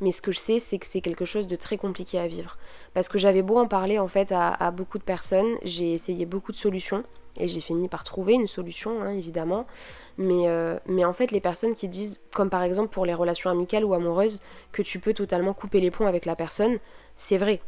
Mais 0.00 0.12
ce 0.12 0.22
que 0.22 0.30
je 0.30 0.38
sais, 0.38 0.58
c'est 0.58 0.78
que 0.78 0.86
c'est 0.86 1.00
quelque 1.00 1.24
chose 1.24 1.46
de 1.46 1.56
très 1.56 1.76
compliqué 1.76 2.18
à 2.18 2.26
vivre. 2.26 2.56
Parce 2.94 3.08
que 3.08 3.18
j'avais 3.18 3.42
beau 3.42 3.58
en 3.58 3.66
parler 3.66 3.98
en 3.98 4.08
fait 4.08 4.32
à, 4.32 4.70
beaucoup 4.70 4.98
de 4.98 5.02
personnes, 5.02 5.56
j'ai 5.62 5.92
essayé 5.92 6.26
beaucoup 6.26 6.52
de 6.52 6.56
solutions 6.56 7.04
et 7.36 7.48
j'ai 7.48 7.60
fini 7.60 7.88
par 7.88 8.04
trouver 8.04 8.34
une 8.34 8.46
solution, 8.46 9.02
hein, 9.02 9.10
évidemment. 9.10 9.66
Mais, 10.16 10.48
euh, 10.48 10.78
mais 10.86 11.04
en 11.04 11.12
fait, 11.12 11.30
les 11.30 11.40
personnes 11.40 11.74
qui 11.74 11.88
disent, 11.88 12.20
comme 12.32 12.50
par 12.50 12.62
exemple 12.62 12.88
pour 12.88 13.06
les 13.06 13.14
relations 13.14 13.50
amicales 13.50 13.84
ou 13.84 13.94
amoureuses, 13.94 14.40
que 14.72 14.82
tu 14.82 14.98
peux 14.98 15.14
totalement 15.14 15.54
couper 15.54 15.80
les 15.80 15.90
ponts 15.90 16.06
avec 16.06 16.26
la 16.26 16.36
personne, 16.36 16.78
c'est 17.14 17.38
vrai 17.38 17.60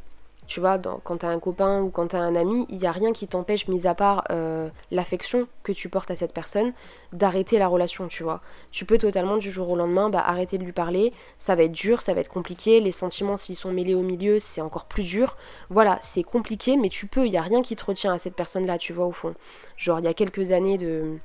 tu 0.50 0.58
vois, 0.58 0.78
quand 1.04 1.18
t'as 1.18 1.28
un 1.28 1.38
copain 1.38 1.80
ou 1.80 1.90
quand 1.90 2.08
t'as 2.08 2.18
un 2.18 2.34
ami, 2.34 2.66
il 2.70 2.78
n'y 2.78 2.86
a 2.88 2.90
rien 2.90 3.12
qui 3.12 3.28
t'empêche, 3.28 3.68
mis 3.68 3.86
à 3.86 3.94
part 3.94 4.24
euh, 4.32 4.68
l'affection 4.90 5.46
que 5.62 5.70
tu 5.70 5.88
portes 5.88 6.10
à 6.10 6.16
cette 6.16 6.32
personne, 6.32 6.72
d'arrêter 7.12 7.56
la 7.60 7.68
relation, 7.68 8.08
tu 8.08 8.24
vois. 8.24 8.40
Tu 8.72 8.84
peux 8.84 8.98
totalement 8.98 9.36
du 9.36 9.48
jour 9.48 9.70
au 9.70 9.76
lendemain 9.76 10.10
bah, 10.10 10.24
arrêter 10.26 10.58
de 10.58 10.64
lui 10.64 10.72
parler, 10.72 11.12
ça 11.38 11.54
va 11.54 11.62
être 11.62 11.72
dur, 11.72 12.02
ça 12.02 12.14
va 12.14 12.20
être 12.20 12.28
compliqué, 12.28 12.80
les 12.80 12.90
sentiments 12.90 13.36
s'ils 13.36 13.54
sont 13.54 13.70
mêlés 13.70 13.94
au 13.94 14.02
milieu, 14.02 14.40
c'est 14.40 14.60
encore 14.60 14.86
plus 14.86 15.04
dur. 15.04 15.36
Voilà, 15.68 15.98
c'est 16.00 16.24
compliqué, 16.24 16.76
mais 16.76 16.88
tu 16.88 17.06
peux, 17.06 17.26
il 17.26 17.30
n'y 17.30 17.38
a 17.38 17.42
rien 17.42 17.62
qui 17.62 17.76
te 17.76 17.84
retient 17.84 18.12
à 18.12 18.18
cette 18.18 18.34
personne-là, 18.34 18.76
tu 18.76 18.92
vois, 18.92 19.06
au 19.06 19.12
fond. 19.12 19.36
Genre, 19.76 20.00
il 20.00 20.04
y 20.04 20.08
a 20.08 20.14
quelques 20.14 20.50
années 20.50 20.78
de 20.78 21.20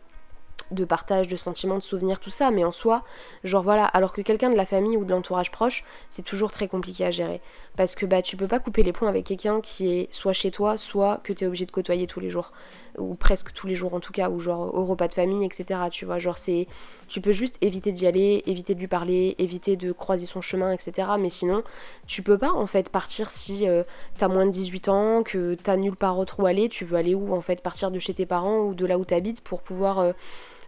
de 0.72 0.86
partage 0.86 1.27
de 1.27 1.36
sentiments, 1.36 1.75
de 1.75 1.82
souvenirs, 1.82 2.20
tout 2.20 2.29
ça, 2.29 2.51
mais 2.51 2.63
en 2.63 2.72
soi, 2.72 3.03
genre 3.44 3.63
voilà, 3.63 3.86
alors 3.86 4.13
que 4.13 4.22
quelqu'un 4.22 4.50
de 4.50 4.55
la 4.55 4.65
famille 4.65 4.98
ou 4.98 5.05
de 5.05 5.12
l'entourage 5.12 5.51
proche, 5.51 5.84
c'est 6.10 6.24
toujours 6.24 6.51
très 6.51 6.67
compliqué 6.67 7.05
à 7.05 7.12
gérer. 7.12 7.41
Parce 7.75 7.96
que 7.96 8.05
bah 8.05 8.22
tu 8.22 8.38
peux 8.38 8.48
pas 8.48 8.60
couper 8.60 8.84
les 8.84 8.94
ponts 8.94 9.08
avec 9.08 9.25
quelqu'un 9.25 9.60
qui 9.62 9.91
est 9.91 10.13
soit 10.13 10.34
chez 10.34 10.51
toi, 10.51 10.77
soit 10.77 11.20
que 11.24 11.34
tu 11.34 11.44
es 11.44 11.48
obligé 11.48 11.65
de 11.65 11.72
côtoyer 11.72 12.08
tous 12.08 12.20
les 12.20 12.29
jours. 12.29 12.51
Ou 12.98 13.15
presque 13.15 13.51
tous 13.51 13.67
les 13.67 13.75
jours 13.75 13.94
en 13.94 14.00
tout 14.00 14.13
cas, 14.13 14.29
ou 14.29 14.39
genre 14.39 14.74
au 14.74 14.86
repas 14.86 15.10
de 15.10 15.13
famille, 15.13 15.46
etc. 15.46 15.82
Tu 15.91 16.05
vois, 16.05 16.20
genre. 16.20 16.38
Tu 17.08 17.22
peux 17.22 17.32
juste 17.34 17.58
éviter 17.62 17.91
d'y 17.91 18.08
aller, 18.08 18.44
éviter 18.46 18.74
de 18.75 18.79
lui 18.79 18.88
parler, 18.88 19.36
éviter 19.38 19.75
de 19.75 19.91
croiser 19.91 20.25
son 20.25 20.41
chemin, 20.41 20.72
etc. 20.72 21.10
Mais 21.20 21.29
sinon, 21.29 21.63
tu 22.08 22.24
peux 22.24 22.38
pas 22.38 22.51
en 22.51 22.67
fait 22.67 22.89
partir 22.89 23.32
si 23.32 23.67
euh, 23.67 23.84
t'as 24.17 24.27
moins 24.27 24.46
de 24.46 24.51
18 24.51 24.89
ans, 24.89 25.24
que 25.24 25.55
t'as 25.55 25.75
nulle 25.75 25.96
part 25.96 26.17
autre 26.17 26.39
où 26.39 26.46
aller, 26.46 26.70
tu 26.70 26.86
veux 26.86 26.98
aller 26.98 27.15
où 27.15 27.34
en 27.34 27.41
fait 27.41 27.62
Partir 27.62 27.91
de 27.91 28.00
chez 28.00 28.13
tes 28.13 28.25
parents 28.25 28.60
ou 28.60 28.74
de 28.75 28.86
là 28.86 28.98
où 28.98 29.05
t'habites 29.05 29.41
pour 29.41 29.62
pouvoir. 29.62 30.00
Euh, 30.00 30.13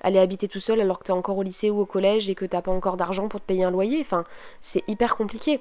aller 0.02 0.20
habiter 0.20 0.48
tout 0.48 0.60
seul 0.60 0.80
alors 0.80 1.00
que 1.00 1.06
t'es 1.06 1.12
encore 1.12 1.38
au 1.38 1.44
lycée 1.44 1.72
ou 1.72 1.80
au 1.80 1.86
collège 1.86 2.30
et 2.30 2.36
que 2.36 2.46
t'as 2.46 2.62
pas 2.62 2.72
encore 2.72 2.98
d'argent 2.98 3.28
pour 3.28 3.40
te 3.40 3.46
payer 3.46 3.64
un 3.64 3.72
loyer. 3.72 4.00
Enfin, 4.00 4.26
c'est 4.62 4.84
hyper 4.88 5.16
compliqué. 5.16 5.60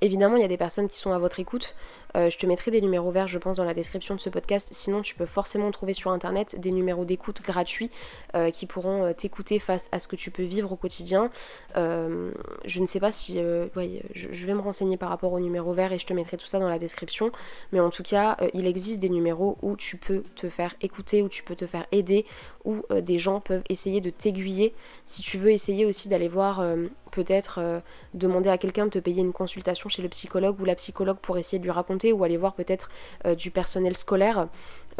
Évidemment, 0.00 0.36
il 0.36 0.42
y 0.42 0.44
a 0.44 0.48
des 0.48 0.56
personnes 0.56 0.88
qui 0.88 0.98
sont 0.98 1.12
à 1.12 1.18
votre 1.18 1.38
écoute. 1.38 1.74
Euh, 2.16 2.30
je 2.30 2.38
te 2.38 2.46
mettrai 2.46 2.70
des 2.70 2.80
numéros 2.80 3.10
verts, 3.10 3.26
je 3.26 3.38
pense, 3.38 3.56
dans 3.56 3.64
la 3.64 3.74
description 3.74 4.14
de 4.14 4.20
ce 4.20 4.28
podcast. 4.28 4.68
Sinon, 4.70 5.02
tu 5.02 5.14
peux 5.14 5.26
forcément 5.26 5.70
trouver 5.70 5.94
sur 5.94 6.10
internet 6.10 6.60
des 6.60 6.72
numéros 6.72 7.04
d'écoute 7.04 7.42
gratuits 7.42 7.90
euh, 8.34 8.50
qui 8.50 8.66
pourront 8.66 9.04
euh, 9.04 9.12
t'écouter 9.12 9.58
face 9.58 9.88
à 9.92 9.98
ce 9.98 10.08
que 10.08 10.16
tu 10.16 10.30
peux 10.30 10.42
vivre 10.42 10.72
au 10.72 10.76
quotidien. 10.76 11.30
je 11.74 12.80
ne 12.80 12.86
sais 12.86 13.00
pas 13.00 13.12
si. 13.12 13.38
je, 13.38 14.46
vais 14.46 14.54
me 14.54 14.60
renseigner 14.60 14.96
par 14.96 15.08
rapport 15.08 15.32
aux 15.32 15.40
numéros 15.40 15.72
verts 15.72 15.92
et 15.92 15.98
je 15.98 16.06
te 16.06 16.12
mettrai 16.12 16.36
tout 16.36 16.46
ça 16.46 16.58
dans 16.58 16.68
la 16.68 16.78
description. 16.78 17.32
Mais 17.72 17.80
en 17.80 17.90
tout 17.90 18.02
cas, 18.02 18.36
il 18.54 18.66
existe 18.66 19.00
des 19.00 19.08
numéros 19.08 19.58
où 19.62 19.76
tu 19.76 19.96
peux 19.96 20.22
te 20.34 20.48
faire 20.48 20.74
écouter, 20.80 21.22
où 21.22 21.28
tu 21.28 21.42
peux 21.42 21.56
te 21.56 21.66
faire 21.66 21.86
aider, 21.92 22.26
où 22.64 22.82
des 23.00 23.18
gens 23.18 23.40
peuvent 23.40 23.62
essayer 23.68 24.00
de 24.00 24.10
t'aiguiller. 24.10 24.74
Si 25.04 25.22
tu 25.22 25.38
veux 25.38 25.50
essayer 25.50 25.86
aussi 25.86 26.08
d'aller 26.08 26.28
voir 26.28 26.64
peut-être 27.10 27.82
demander 28.14 28.50
à 28.50 28.58
quelqu'un 28.58 28.86
de 28.86 28.90
te 28.90 28.98
payer 28.98 29.22
une 29.22 29.32
consultation 29.32 29.88
chez 29.88 30.02
le 30.02 30.08
psychologue 30.08 30.60
ou 30.60 30.64
la 30.64 30.74
psychologue 30.74 31.18
pour 31.18 31.38
essayer 31.38 31.58
de 31.58 31.64
lui 31.64 31.70
raconter 31.70 32.01
ou 32.10 32.24
aller 32.24 32.36
voir 32.36 32.54
peut-être 32.54 32.90
euh, 33.26 33.36
du 33.36 33.52
personnel 33.52 33.96
scolaire, 33.96 34.48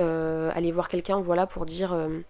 euh, 0.01 0.51
aller 0.55 0.71
voir 0.71 0.89
quelqu'un 0.89 1.21
voilà 1.21 1.47
pour 1.47 1.65
dire 1.65 1.93
euh, 1.93 2.21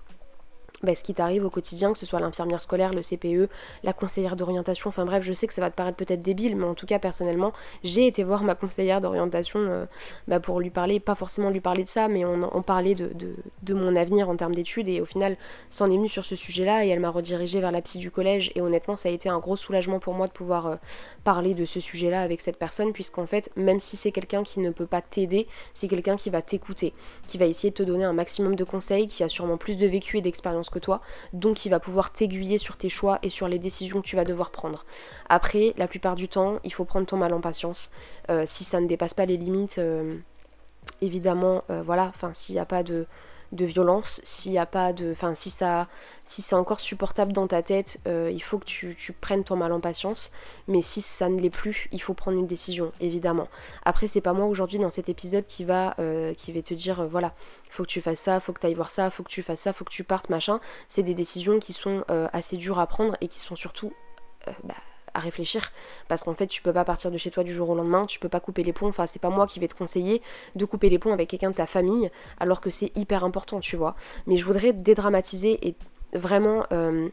bah, 0.82 0.94
ce 0.94 1.02
qui 1.02 1.14
t'arrive 1.14 1.44
au 1.44 1.50
quotidien, 1.50 1.92
que 1.92 1.98
ce 1.98 2.06
soit 2.06 2.20
l'infirmière 2.20 2.60
scolaire, 2.60 2.92
le 2.92 3.02
CPE, 3.02 3.48
la 3.84 3.92
conseillère 3.92 4.36
d'orientation, 4.36 4.88
enfin 4.88 5.04
bref, 5.04 5.22
je 5.22 5.32
sais 5.32 5.46
que 5.46 5.54
ça 5.54 5.60
va 5.60 5.70
te 5.70 5.76
paraître 5.76 5.96
peut-être 5.96 6.22
débile, 6.22 6.56
mais 6.56 6.64
en 6.64 6.74
tout 6.74 6.86
cas 6.86 6.98
personnellement, 6.98 7.52
j'ai 7.84 8.06
été 8.06 8.24
voir 8.24 8.42
ma 8.42 8.54
conseillère 8.54 9.00
d'orientation 9.00 9.60
euh, 9.60 9.84
bah, 10.28 10.40
pour 10.40 10.60
lui 10.60 10.70
parler, 10.70 11.00
pas 11.00 11.14
forcément 11.14 11.50
lui 11.50 11.60
parler 11.60 11.84
de 11.84 11.88
ça, 11.88 12.08
mais 12.08 12.24
on, 12.24 12.62
parlait 12.62 12.94
de, 12.94 13.74
mon 13.74 13.94
avenir 13.96 14.28
en 14.28 14.36
termes 14.36 14.54
d'études, 14.54 14.88
et 14.88 15.00
au 15.00 15.04
final, 15.04 15.36
s'en 15.68 15.86
est 15.86 15.96
venu 15.96 16.08
sur 16.08 16.24
ce 16.24 16.36
sujet-là, 16.36 16.84
et 16.84 16.88
elle 16.88 17.00
m'a 17.00 17.10
redirigée 17.10 17.60
vers 17.60 17.72
la 17.72 17.80
psy 17.80 17.98
du 17.98 18.10
collège, 18.10 18.50
et 18.54 18.60
honnêtement, 18.60 18.96
ça 18.96 19.08
a 19.08 19.12
été 19.12 19.28
un 19.28 19.38
gros 19.38 19.56
soulagement 19.56 20.00
pour 20.00 20.14
moi 20.14 20.26
de 20.26 20.32
pouvoir 20.32 20.66
euh, 20.66 20.76
parler 21.24 21.54
de 21.54 21.64
ce 21.64 21.80
sujet-là 21.80 22.22
avec 22.22 22.40
cette 22.40 22.56
personne, 22.56 22.92
puisqu'en 22.92 23.26
fait, 23.26 23.50
même 23.56 23.80
si 23.80 23.96
c'est 23.96 24.12
quelqu'un 24.12 24.42
qui 24.42 24.60
ne 24.60 24.70
peut 24.70 24.86
pas 24.86 25.00
t'aider, 25.00 25.46
c'est 25.72 25.88
quelqu'un 25.88 26.16
qui 26.16 26.30
va 26.30 26.42
t'écouter, 26.42 26.92
qui 27.28 27.38
va 27.38 27.46
essayer 27.46 27.70
de 27.70 27.76
te 27.76 27.82
donner 27.82 28.04
un 28.04 28.12
maximum 28.12 28.56
de 28.56 28.64
conseils, 28.64 29.06
qui 29.06 29.22
a 29.22 29.28
sûrement 29.28 29.56
plus 29.56 29.76
de 29.76 29.86
vécu 29.86 30.18
et 30.18 30.22
d'expérience 30.22 30.70
que 30.72 30.80
toi, 30.80 31.00
donc 31.32 31.64
il 31.64 31.68
va 31.68 31.78
pouvoir 31.78 32.12
t'aiguiller 32.12 32.58
sur 32.58 32.76
tes 32.76 32.88
choix 32.88 33.20
et 33.22 33.28
sur 33.28 33.46
les 33.46 33.60
décisions 33.60 34.00
que 34.00 34.06
tu 34.06 34.16
vas 34.16 34.24
devoir 34.24 34.50
prendre. 34.50 34.84
Après, 35.28 35.74
la 35.76 35.86
plupart 35.86 36.16
du 36.16 36.28
temps, 36.28 36.58
il 36.64 36.72
faut 36.72 36.84
prendre 36.84 37.06
ton 37.06 37.16
mal 37.16 37.32
en 37.32 37.40
patience. 37.40 37.92
Euh, 38.30 38.42
si 38.46 38.64
ça 38.64 38.80
ne 38.80 38.86
dépasse 38.86 39.14
pas 39.14 39.26
les 39.26 39.36
limites, 39.36 39.78
euh, 39.78 40.16
évidemment, 41.00 41.62
euh, 41.70 41.82
voilà, 41.84 42.10
enfin 42.14 42.32
s'il 42.32 42.54
n'y 42.54 42.60
a 42.60 42.64
pas 42.64 42.82
de 42.82 43.06
de 43.52 43.64
violence, 43.66 44.20
s'il 44.24 44.52
y 44.52 44.58
a 44.58 44.66
pas 44.66 44.92
de. 44.92 45.12
Enfin, 45.12 45.34
si 45.34 45.50
ça. 45.50 45.88
Si 46.24 46.40
c'est 46.42 46.54
encore 46.54 46.80
supportable 46.80 47.32
dans 47.32 47.46
ta 47.46 47.62
tête, 47.62 48.00
euh, 48.06 48.30
il 48.32 48.42
faut 48.42 48.58
que 48.58 48.64
tu, 48.64 48.96
prennes 49.20 49.44
ton 49.44 49.56
mal 49.56 49.72
en 49.72 49.80
patience. 49.80 50.32
Mais 50.68 50.80
si 50.80 51.02
ça 51.02 51.28
ne 51.28 51.40
l'est 51.40 51.50
plus, 51.50 51.88
il 51.92 52.00
faut 52.00 52.14
prendre 52.14 52.38
une 52.38 52.46
décision, 52.46 52.92
évidemment. 53.00 53.48
Après, 53.84 54.06
c'est 54.06 54.20
pas 54.20 54.32
moi 54.32 54.46
aujourd'hui 54.46 54.78
dans 54.78 54.90
cet 54.90 55.08
épisode 55.08 55.46
qui 55.46 55.64
va, 55.64 55.94
euh, 55.98 56.32
qui 56.34 56.52
va 56.52 56.62
te 56.62 56.74
dire 56.74 57.00
euh, 57.00 57.06
voilà, 57.06 57.34
il 57.66 57.72
faut 57.72 57.82
que 57.82 57.88
tu 57.88 58.00
fasses 58.00 58.20
ça, 58.20 58.40
faut 58.40 58.52
que 58.52 58.60
tu 58.60 58.66
ailles 58.66 58.74
voir 58.74 58.90
ça, 58.90 59.10
faut 59.10 59.22
que 59.22 59.28
tu 59.28 59.42
fasses 59.42 59.60
ça, 59.60 59.72
faut 59.72 59.84
que 59.84 59.90
tu 59.90 60.04
partes, 60.04 60.30
machin. 60.30 60.60
C'est 60.88 61.02
des 61.02 61.14
décisions 61.14 61.58
qui 61.58 61.72
sont 61.72 62.04
assez 62.32 62.56
dures 62.56 62.78
à 62.78 62.86
prendre 62.86 63.16
et 63.20 63.28
qui 63.28 63.40
sont 63.40 63.56
surtout. 63.56 63.92
Bah, 64.64 64.74
à 65.14 65.20
réfléchir 65.20 65.70
parce 66.08 66.22
qu'en 66.22 66.34
fait 66.34 66.46
tu 66.46 66.62
peux 66.62 66.72
pas 66.72 66.84
partir 66.84 67.10
de 67.10 67.16
chez 67.16 67.30
toi 67.30 67.44
du 67.44 67.52
jour 67.52 67.70
au 67.70 67.74
lendemain, 67.74 68.06
tu 68.06 68.18
peux 68.18 68.28
pas 68.28 68.40
couper 68.40 68.62
les 68.62 68.72
ponts, 68.72 68.88
enfin 68.88 69.06
c'est 69.06 69.20
pas 69.20 69.30
moi 69.30 69.46
qui 69.46 69.60
vais 69.60 69.68
te 69.68 69.74
conseiller 69.74 70.22
de 70.56 70.64
couper 70.64 70.88
les 70.88 70.98
ponts 70.98 71.12
avec 71.12 71.28
quelqu'un 71.28 71.50
de 71.50 71.56
ta 71.56 71.66
famille 71.66 72.10
alors 72.38 72.60
que 72.60 72.70
c'est 72.70 72.96
hyper 72.96 73.24
important 73.24 73.60
tu 73.60 73.76
vois. 73.76 73.94
Mais 74.26 74.36
je 74.36 74.44
voudrais 74.44 74.72
dédramatiser 74.72 75.66
et 75.66 75.74
vraiment 76.14 76.66
euh, 76.72 77.08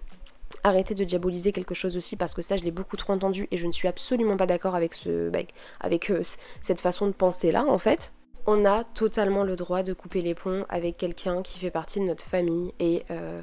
arrêter 0.63 0.95
de 0.95 1.03
diaboliser 1.03 1.51
quelque 1.51 1.73
chose 1.73 1.97
aussi 1.97 2.15
parce 2.15 2.33
que 2.33 2.41
ça 2.41 2.57
je 2.57 2.63
l'ai 2.63 2.71
beaucoup 2.71 2.97
trop 2.97 3.13
entendu 3.13 3.47
et 3.51 3.57
je 3.57 3.67
ne 3.67 3.71
suis 3.71 3.87
absolument 3.87 4.37
pas 4.37 4.45
d'accord 4.45 4.75
avec 4.75 4.93
ce 4.93 5.31
avec 5.79 6.09
euh, 6.09 6.21
cette 6.61 6.81
façon 6.81 7.07
de 7.07 7.13
penser 7.13 7.51
là 7.51 7.65
en 7.65 7.77
fait. 7.77 8.13
On 8.47 8.65
a 8.65 8.83
totalement 8.83 9.43
le 9.43 9.55
droit 9.55 9.83
de 9.83 9.93
couper 9.93 10.21
les 10.21 10.33
ponts 10.33 10.65
avec 10.69 10.97
quelqu'un 10.97 11.43
qui 11.43 11.59
fait 11.59 11.69
partie 11.69 11.99
de 11.99 12.05
notre 12.05 12.25
famille 12.25 12.73
et 12.79 13.03
euh, 13.11 13.41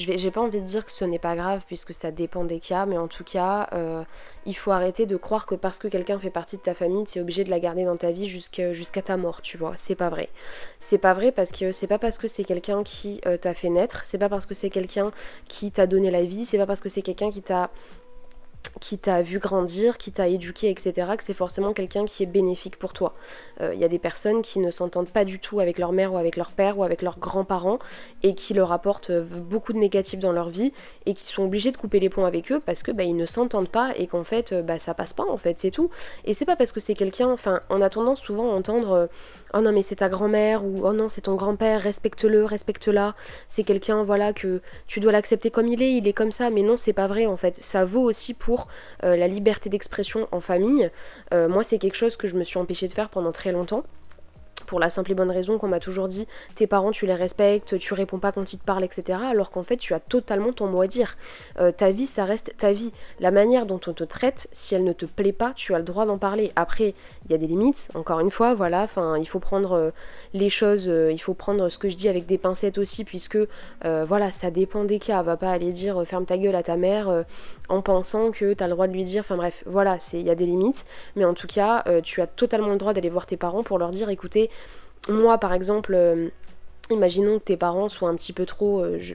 j'ai 0.00 0.30
pas 0.30 0.40
envie 0.40 0.60
de 0.60 0.66
dire 0.66 0.84
que 0.84 0.90
ce 0.90 1.04
n'est 1.04 1.18
pas 1.18 1.36
grave 1.36 1.62
puisque 1.66 1.94
ça 1.94 2.10
dépend 2.10 2.44
des 2.44 2.60
cas, 2.60 2.86
mais 2.86 2.98
en 2.98 3.08
tout 3.08 3.24
cas, 3.24 3.68
euh, 3.72 4.02
il 4.46 4.56
faut 4.56 4.70
arrêter 4.70 5.06
de 5.06 5.16
croire 5.16 5.46
que 5.46 5.54
parce 5.54 5.78
que 5.78 5.88
quelqu'un 5.88 6.18
fait 6.18 6.30
partie 6.30 6.56
de 6.56 6.62
ta 6.62 6.74
famille, 6.74 7.04
tu 7.04 7.18
es 7.18 7.22
obligé 7.22 7.44
de 7.44 7.50
la 7.50 7.60
garder 7.60 7.84
dans 7.84 7.96
ta 7.96 8.10
vie 8.10 8.26
jusqu'à 8.26 9.02
ta 9.02 9.16
mort, 9.16 9.42
tu 9.42 9.56
vois. 9.56 9.72
C'est 9.76 9.94
pas 9.94 10.08
vrai. 10.08 10.28
C'est 10.78 10.98
pas 10.98 11.14
vrai 11.14 11.32
parce 11.32 11.50
que 11.50 11.72
c'est 11.72 11.86
pas 11.86 11.98
parce 11.98 12.18
que 12.18 12.28
c'est 12.28 12.44
quelqu'un 12.44 12.82
qui 12.82 13.20
euh, 13.26 13.36
t'a 13.36 13.54
fait 13.54 13.70
naître, 13.70 14.02
c'est 14.04 14.18
pas 14.18 14.28
parce 14.28 14.46
que 14.46 14.54
c'est 14.54 14.70
quelqu'un 14.70 15.10
qui 15.48 15.70
t'a 15.70 15.86
donné 15.86 16.10
la 16.10 16.22
vie, 16.22 16.44
c'est 16.44 16.58
pas 16.58 16.66
parce 16.66 16.80
que 16.80 16.88
c'est 16.88 17.02
quelqu'un 17.02 17.30
qui 17.30 17.42
t'a 17.42 17.70
qui 18.80 18.98
t'a 18.98 19.22
vu 19.22 19.38
grandir, 19.38 19.98
qui 19.98 20.12
t'a 20.12 20.28
éduqué, 20.28 20.70
etc., 20.70 20.92
que 21.16 21.24
c'est 21.24 21.34
forcément 21.34 21.72
quelqu'un 21.72 22.04
qui 22.04 22.22
est 22.22 22.26
bénéfique 22.26 22.78
pour 22.78 22.92
toi. 22.92 23.14
Il 23.60 23.66
euh, 23.66 23.74
y 23.74 23.84
a 23.84 23.88
des 23.88 23.98
personnes 23.98 24.42
qui 24.42 24.58
ne 24.58 24.70
s'entendent 24.70 25.08
pas 25.08 25.24
du 25.24 25.38
tout 25.38 25.60
avec 25.60 25.78
leur 25.78 25.92
mère 25.92 26.12
ou 26.12 26.16
avec 26.16 26.36
leur 26.36 26.50
père 26.52 26.78
ou 26.78 26.84
avec 26.84 27.02
leurs 27.02 27.18
grands-parents 27.18 27.78
et 28.22 28.34
qui 28.34 28.54
leur 28.54 28.72
apportent 28.72 29.10
euh, 29.10 29.22
beaucoup 29.22 29.72
de 29.72 29.78
négatifs 29.78 30.20
dans 30.20 30.32
leur 30.32 30.48
vie 30.48 30.72
et 31.06 31.14
qui 31.14 31.26
sont 31.26 31.44
obligés 31.44 31.70
de 31.72 31.76
couper 31.76 32.00
les 32.00 32.08
ponts 32.08 32.24
avec 32.24 32.52
eux 32.52 32.60
parce 32.64 32.82
que 32.82 32.92
bah, 32.92 33.04
ils 33.04 33.16
ne 33.16 33.26
s'entendent 33.26 33.68
pas 33.68 33.92
et 33.96 34.06
qu'en 34.06 34.24
fait 34.24 34.52
euh, 34.52 34.62
bah, 34.62 34.78
ça 34.78 34.94
passe 34.94 35.12
pas 35.12 35.24
en 35.28 35.36
fait, 35.36 35.58
c'est 35.58 35.70
tout. 35.70 35.90
Et 36.24 36.34
c'est 36.34 36.46
pas 36.46 36.56
parce 36.56 36.72
que 36.72 36.80
c'est 36.80 36.94
quelqu'un, 36.94 37.30
enfin 37.30 37.60
on 37.70 37.80
a 37.80 37.90
tendance 37.90 38.20
souvent 38.20 38.50
à 38.50 38.54
entendre 38.54 39.08
oh 39.54 39.60
non 39.60 39.72
mais 39.72 39.82
c'est 39.82 39.96
ta 39.96 40.08
grand-mère 40.08 40.64
ou 40.64 40.82
oh 40.84 40.92
non 40.92 41.08
c'est 41.08 41.22
ton 41.22 41.34
grand-père, 41.34 41.80
respecte-le, 41.80 42.44
respecte-la, 42.44 43.14
c'est 43.48 43.64
quelqu'un 43.64 44.02
voilà 44.02 44.32
que 44.32 44.60
tu 44.86 45.00
dois 45.00 45.12
l'accepter 45.12 45.50
comme 45.50 45.68
il 45.68 45.82
est, 45.82 45.94
il 45.96 46.06
est 46.08 46.12
comme 46.12 46.32
ça, 46.32 46.50
mais 46.50 46.62
non 46.62 46.76
c'est 46.76 46.92
pas 46.92 47.06
vrai 47.06 47.26
en 47.26 47.36
fait, 47.36 47.56
ça 47.56 47.84
vaut 47.84 48.02
aussi 48.02 48.34
pour 48.34 48.68
euh, 49.04 49.16
la 49.16 49.28
liberté 49.28 49.68
d'expression 49.68 50.28
en 50.32 50.40
famille. 50.40 50.90
Euh, 51.34 51.48
moi 51.48 51.62
c'est 51.62 51.78
quelque 51.78 51.96
chose 51.96 52.16
que 52.16 52.28
je 52.28 52.36
me 52.36 52.44
suis 52.44 52.58
empêchée 52.58 52.88
de 52.88 52.92
faire 52.92 53.08
pendant 53.08 53.32
très 53.32 53.52
longtemps 53.52 53.84
pour 54.70 54.78
la 54.78 54.88
simple 54.88 55.10
et 55.10 55.14
bonne 55.16 55.32
raison 55.32 55.58
qu'on 55.58 55.66
m'a 55.66 55.80
toujours 55.80 56.06
dit 56.06 56.28
tes 56.54 56.68
parents 56.68 56.92
tu 56.92 57.04
les 57.04 57.14
respectes, 57.14 57.76
tu 57.76 57.92
réponds 57.92 58.20
pas 58.20 58.30
quand 58.30 58.52
ils 58.52 58.58
te 58.58 58.64
parlent, 58.64 58.84
etc. 58.84 59.18
Alors 59.28 59.50
qu'en 59.50 59.64
fait 59.64 59.76
tu 59.76 59.94
as 59.94 59.98
totalement 59.98 60.52
ton 60.52 60.68
mot 60.68 60.80
à 60.80 60.86
dire. 60.86 61.16
Euh, 61.58 61.72
ta 61.72 61.90
vie 61.90 62.06
ça 62.06 62.24
reste 62.24 62.54
ta 62.56 62.72
vie. 62.72 62.92
La 63.18 63.32
manière 63.32 63.66
dont 63.66 63.80
on 63.88 63.92
te 63.92 64.04
traite, 64.04 64.46
si 64.52 64.76
elle 64.76 64.84
ne 64.84 64.92
te 64.92 65.06
plaît 65.06 65.32
pas, 65.32 65.52
tu 65.56 65.74
as 65.74 65.78
le 65.78 65.84
droit 65.84 66.06
d'en 66.06 66.18
parler. 66.18 66.52
Après, 66.54 66.94
il 67.24 67.32
y 67.32 67.34
a 67.34 67.38
des 67.38 67.48
limites, 67.48 67.90
encore 67.94 68.20
une 68.20 68.30
fois, 68.30 68.54
voilà, 68.54 68.84
enfin 68.84 69.18
il 69.18 69.26
faut 69.26 69.40
prendre 69.40 69.72
euh, 69.72 69.90
les 70.34 70.50
choses, 70.50 70.88
euh, 70.88 71.10
il 71.10 71.18
faut 71.18 71.34
prendre 71.34 71.68
ce 71.68 71.76
que 71.76 71.88
je 71.88 71.96
dis 71.96 72.08
avec 72.08 72.26
des 72.26 72.38
pincettes 72.38 72.78
aussi, 72.78 73.02
puisque 73.02 73.38
voilà, 73.82 74.30
ça 74.30 74.52
dépend 74.52 74.84
des 74.84 75.00
cas. 75.00 75.20
Va 75.22 75.36
pas 75.36 75.50
aller 75.50 75.72
dire 75.72 76.00
ferme 76.06 76.26
ta 76.26 76.38
gueule 76.38 76.54
à 76.54 76.62
ta 76.62 76.76
mère 76.76 77.24
en 77.68 77.82
pensant 77.82 78.30
que 78.30 78.52
tu 78.52 78.62
as 78.62 78.68
le 78.68 78.74
droit 78.74 78.86
de 78.86 78.92
lui 78.92 79.02
dire, 79.02 79.22
enfin 79.22 79.36
bref, 79.36 79.64
voilà, 79.66 79.98
il 80.12 80.22
y 80.22 80.30
a 80.30 80.36
des 80.36 80.46
limites. 80.46 80.86
Mais 81.16 81.24
en 81.24 81.34
tout 81.34 81.48
cas, 81.48 81.84
tu 82.04 82.20
as 82.20 82.28
totalement 82.28 82.68
le 82.68 82.76
droit 82.76 82.92
d'aller 82.92 83.08
voir 83.08 83.26
tes 83.26 83.36
parents 83.36 83.64
pour 83.64 83.78
leur 83.78 83.90
dire 83.90 84.10
écoutez, 84.10 84.50
moi 85.08 85.38
par 85.38 85.52
exemple, 85.52 85.94
euh, 85.94 86.28
Imaginons 86.92 87.38
que 87.38 87.44
tes 87.44 87.56
parents 87.56 87.88
soient 87.88 88.08
un 88.08 88.16
petit 88.16 88.32
peu 88.32 88.44
trop, 88.44 88.80
euh, 88.80 88.98
je, 88.98 89.14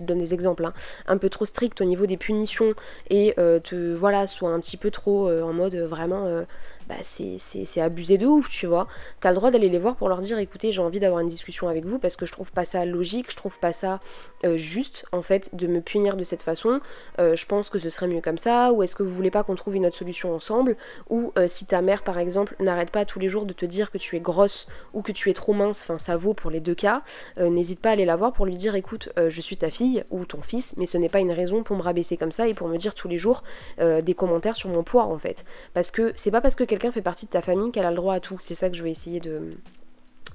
donne 0.00 0.18
des 0.18 0.34
exemples, 0.34 0.64
hein, 0.64 0.72
un 1.06 1.18
peu 1.18 1.28
trop 1.28 1.44
stricts 1.44 1.80
au 1.80 1.84
niveau 1.84 2.04
des 2.04 2.16
punitions 2.16 2.74
et 3.10 3.34
euh, 3.38 3.60
te 3.60 3.94
voilà, 3.94 4.26
soient 4.26 4.50
un 4.50 4.58
petit 4.58 4.76
peu 4.76 4.90
trop 4.90 5.30
en 5.30 5.52
mode 5.52 5.76
vraiment 5.76 6.44
bah, 6.88 6.96
c'est 7.00 7.80
abusé 7.80 8.18
de 8.18 8.26
ouf, 8.26 8.48
tu 8.48 8.66
vois. 8.66 8.86
T'as 9.20 9.30
le 9.30 9.36
droit 9.36 9.50
d'aller 9.50 9.68
les 9.68 9.78
voir 9.78 9.96
pour 9.96 10.08
leur 10.08 10.18
dire 10.18 10.38
écoutez, 10.38 10.72
j'ai 10.72 10.82
envie 10.82 11.00
d'avoir 11.00 11.20
une 11.20 11.28
discussion 11.28 11.68
avec 11.68 11.84
vous 11.84 11.98
parce 11.98 12.16
que 12.16 12.26
je 12.26 12.32
trouve 12.32 12.52
pas 12.52 12.64
ça 12.64 12.84
logique, 12.84 13.30
je 13.30 13.36
trouve 13.36 13.58
pas 13.58 13.72
ça 13.72 14.00
euh, 14.44 14.56
juste 14.56 15.04
en 15.12 15.22
fait 15.22 15.54
de 15.54 15.66
me 15.66 15.80
punir 15.80 16.16
de 16.16 16.24
cette 16.24 16.42
façon. 16.42 16.80
Euh, 17.18 17.36
je 17.36 17.46
pense 17.46 17.70
que 17.70 17.78
ce 17.78 17.88
serait 17.88 18.08
mieux 18.08 18.20
comme 18.20 18.38
ça, 18.38 18.72
ou 18.72 18.82
est-ce 18.82 18.94
que 18.94 19.02
vous 19.02 19.14
voulez 19.14 19.30
pas 19.30 19.42
qu'on 19.44 19.54
trouve 19.54 19.76
une 19.76 19.86
autre 19.86 19.96
solution 19.96 20.34
ensemble? 20.34 20.76
Ou 21.10 21.32
euh, 21.38 21.46
si 21.48 21.66
ta 21.66 21.82
mère 21.82 22.02
par 22.02 22.18
exemple 22.18 22.54
n'arrête 22.60 22.90
pas 22.90 23.04
tous 23.04 23.18
les 23.18 23.28
jours 23.28 23.46
de 23.46 23.52
te 23.52 23.64
dire 23.66 23.90
que 23.90 23.98
tu 23.98 24.16
es 24.16 24.20
grosse 24.20 24.66
ou 24.92 25.02
que 25.02 25.12
tu 25.12 25.30
es 25.30 25.34
trop 25.34 25.52
mince, 25.52 25.82
enfin 25.82 25.98
ça 25.98 26.16
vaut 26.16 26.34
pour 26.34 26.50
les 26.50 26.60
deux 26.60 26.74
cas, 26.74 27.02
n'hésite 27.38 27.80
pas 27.80 27.90
à 27.90 27.92
aller 27.92 28.04
la 28.04 28.16
voir 28.16 28.32
pour 28.32 28.46
lui 28.46 28.56
dire 28.56 28.74
écoute, 28.74 29.08
je 29.16 29.40
suis 29.40 29.56
ta 29.56 29.70
fille 29.70 30.04
ou 30.10 30.24
ton 30.24 30.42
fils, 30.42 30.74
mais 30.76 30.86
ce 30.86 30.98
n'est 30.98 31.08
pas 31.08 31.20
une 31.20 31.32
raison 31.32 31.62
pour 31.62 31.76
me 31.76 31.82
rabaisser 31.82 32.16
comme 32.16 32.30
ça 32.30 32.48
et 32.48 32.54
pour 32.54 32.68
me 32.68 32.76
dire 32.76 32.94
tous 32.94 33.08
les 33.08 33.18
jours 33.18 33.42
des 33.78 34.14
commentaires 34.14 34.56
sur 34.56 34.70
mon 34.70 34.82
poids 34.82 35.04
en 35.04 35.18
fait. 35.18 35.44
Parce 35.74 35.90
que 35.90 36.12
c'est 36.14 36.30
pas 36.30 36.40
parce 36.40 36.56
que 36.56 36.64
quelqu'un 36.72 36.90
fait 36.90 37.02
partie 37.02 37.26
de 37.26 37.30
ta 37.30 37.42
famille 37.42 37.70
qu'elle 37.70 37.84
a 37.84 37.90
le 37.90 37.96
droit 37.96 38.14
à 38.14 38.20
tout. 38.20 38.38
C'est 38.40 38.54
ça 38.54 38.70
que 38.70 38.76
je 38.76 38.82
vais 38.82 38.90
essayer 38.90 39.20
de, 39.20 39.58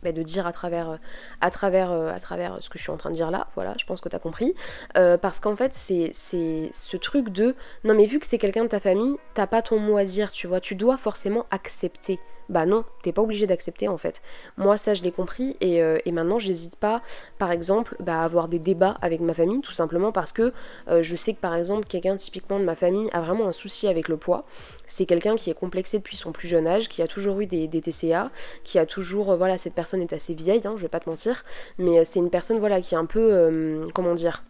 bah, 0.03 0.11
de 0.11 0.21
dire 0.21 0.45
à 0.45 0.53
travers, 0.53 0.99
à, 1.41 1.49
travers, 1.49 1.91
à 1.91 2.19
travers 2.19 2.57
ce 2.59 2.69
que 2.69 2.77
je 2.77 2.83
suis 2.83 2.91
en 2.91 2.97
train 2.97 3.09
de 3.09 3.15
dire 3.15 3.31
là. 3.31 3.47
Voilà, 3.55 3.73
je 3.79 3.85
pense 3.85 4.01
que 4.01 4.07
tu 4.07 4.15
as 4.15 4.19
compris. 4.19 4.53
Euh, 4.97 5.17
parce 5.17 5.39
qu'en 5.39 5.55
fait, 5.55 5.73
c'est 5.73 6.11
ce 6.13 6.97
truc 6.97 7.29
de 7.29 7.55
non, 7.83 7.95
mais 7.95 8.05
vu 8.05 8.19
que 8.19 8.27
c'est 8.27 8.37
quelqu'un 8.37 8.61
de 8.61 8.69
ta 8.69 8.79
famille, 8.79 9.17
t'as 9.33 9.47
pas 9.47 9.63
ton 9.63 9.79
mot 9.79 9.97
à 9.97 10.03
dire, 10.03 10.31
tu 10.31 10.45
vois. 10.45 10.59
Tu 10.59 10.75
dois 10.75 10.97
forcément 10.97 11.47
accepter 11.49 12.19
bah 12.49 12.65
non, 12.65 12.83
t'es 13.03 13.11
pas 13.11 13.21
obligé 13.21 13.47
d'accepter 13.47 13.87
en 13.87 13.97
fait. 13.97 14.21
Moi 14.57 14.77
ça 14.77 14.93
je 14.93 15.03
l'ai 15.03 15.11
compris 15.11 15.57
et, 15.61 15.81
euh, 15.81 15.97
et 16.05 16.11
maintenant 16.11 16.39
j'hésite 16.39 16.75
pas 16.75 17.01
par 17.37 17.51
exemple 17.51 17.95
bah, 17.99 18.21
à 18.21 18.23
avoir 18.23 18.47
des 18.47 18.59
débats 18.59 18.97
avec 19.01 19.21
ma 19.21 19.33
famille 19.33 19.61
tout 19.61 19.73
simplement 19.73 20.11
parce 20.11 20.31
que 20.31 20.53
euh, 20.87 21.03
je 21.03 21.15
sais 21.15 21.33
que 21.33 21.39
par 21.39 21.55
exemple 21.55 21.85
quelqu'un 21.87 22.15
typiquement 22.15 22.59
de 22.59 22.65
ma 22.65 22.75
famille 22.75 23.09
a 23.13 23.21
vraiment 23.21 23.47
un 23.47 23.51
souci 23.51 23.87
avec 23.87 24.07
le 24.07 24.17
poids. 24.17 24.45
C'est 24.85 25.05
quelqu'un 25.05 25.35
qui 25.35 25.49
est 25.49 25.53
complexé 25.53 25.97
depuis 25.97 26.17
son 26.17 26.31
plus 26.31 26.47
jeune 26.47 26.67
âge, 26.67 26.87
qui 26.89 27.01
a 27.01 27.07
toujours 27.07 27.39
eu 27.41 27.45
des, 27.45 27.67
TCA, 27.67 28.31
qui 28.63 28.79
a 28.79 28.85
toujours, 28.85 29.31
euh, 29.31 29.37
voilà 29.37 29.57
cette 29.57 29.73
personne 29.73 30.01
est 30.01 30.13
assez 30.13 30.33
vieille, 30.33 30.65
hein, 30.65 30.73
je 30.77 30.81
vais 30.81 30.87
pas 30.87 30.99
te 30.99 31.09
mentir, 31.09 31.43
mais 31.77 32.03
c'est 32.03 32.19
une 32.19 32.29
personne 32.29 32.59
voilà 32.59 32.81
qui 32.81 32.95
est 32.95 32.97
un 32.97 33.05
peu, 33.05 33.85
comment 33.93 34.13
dire, 34.13 34.43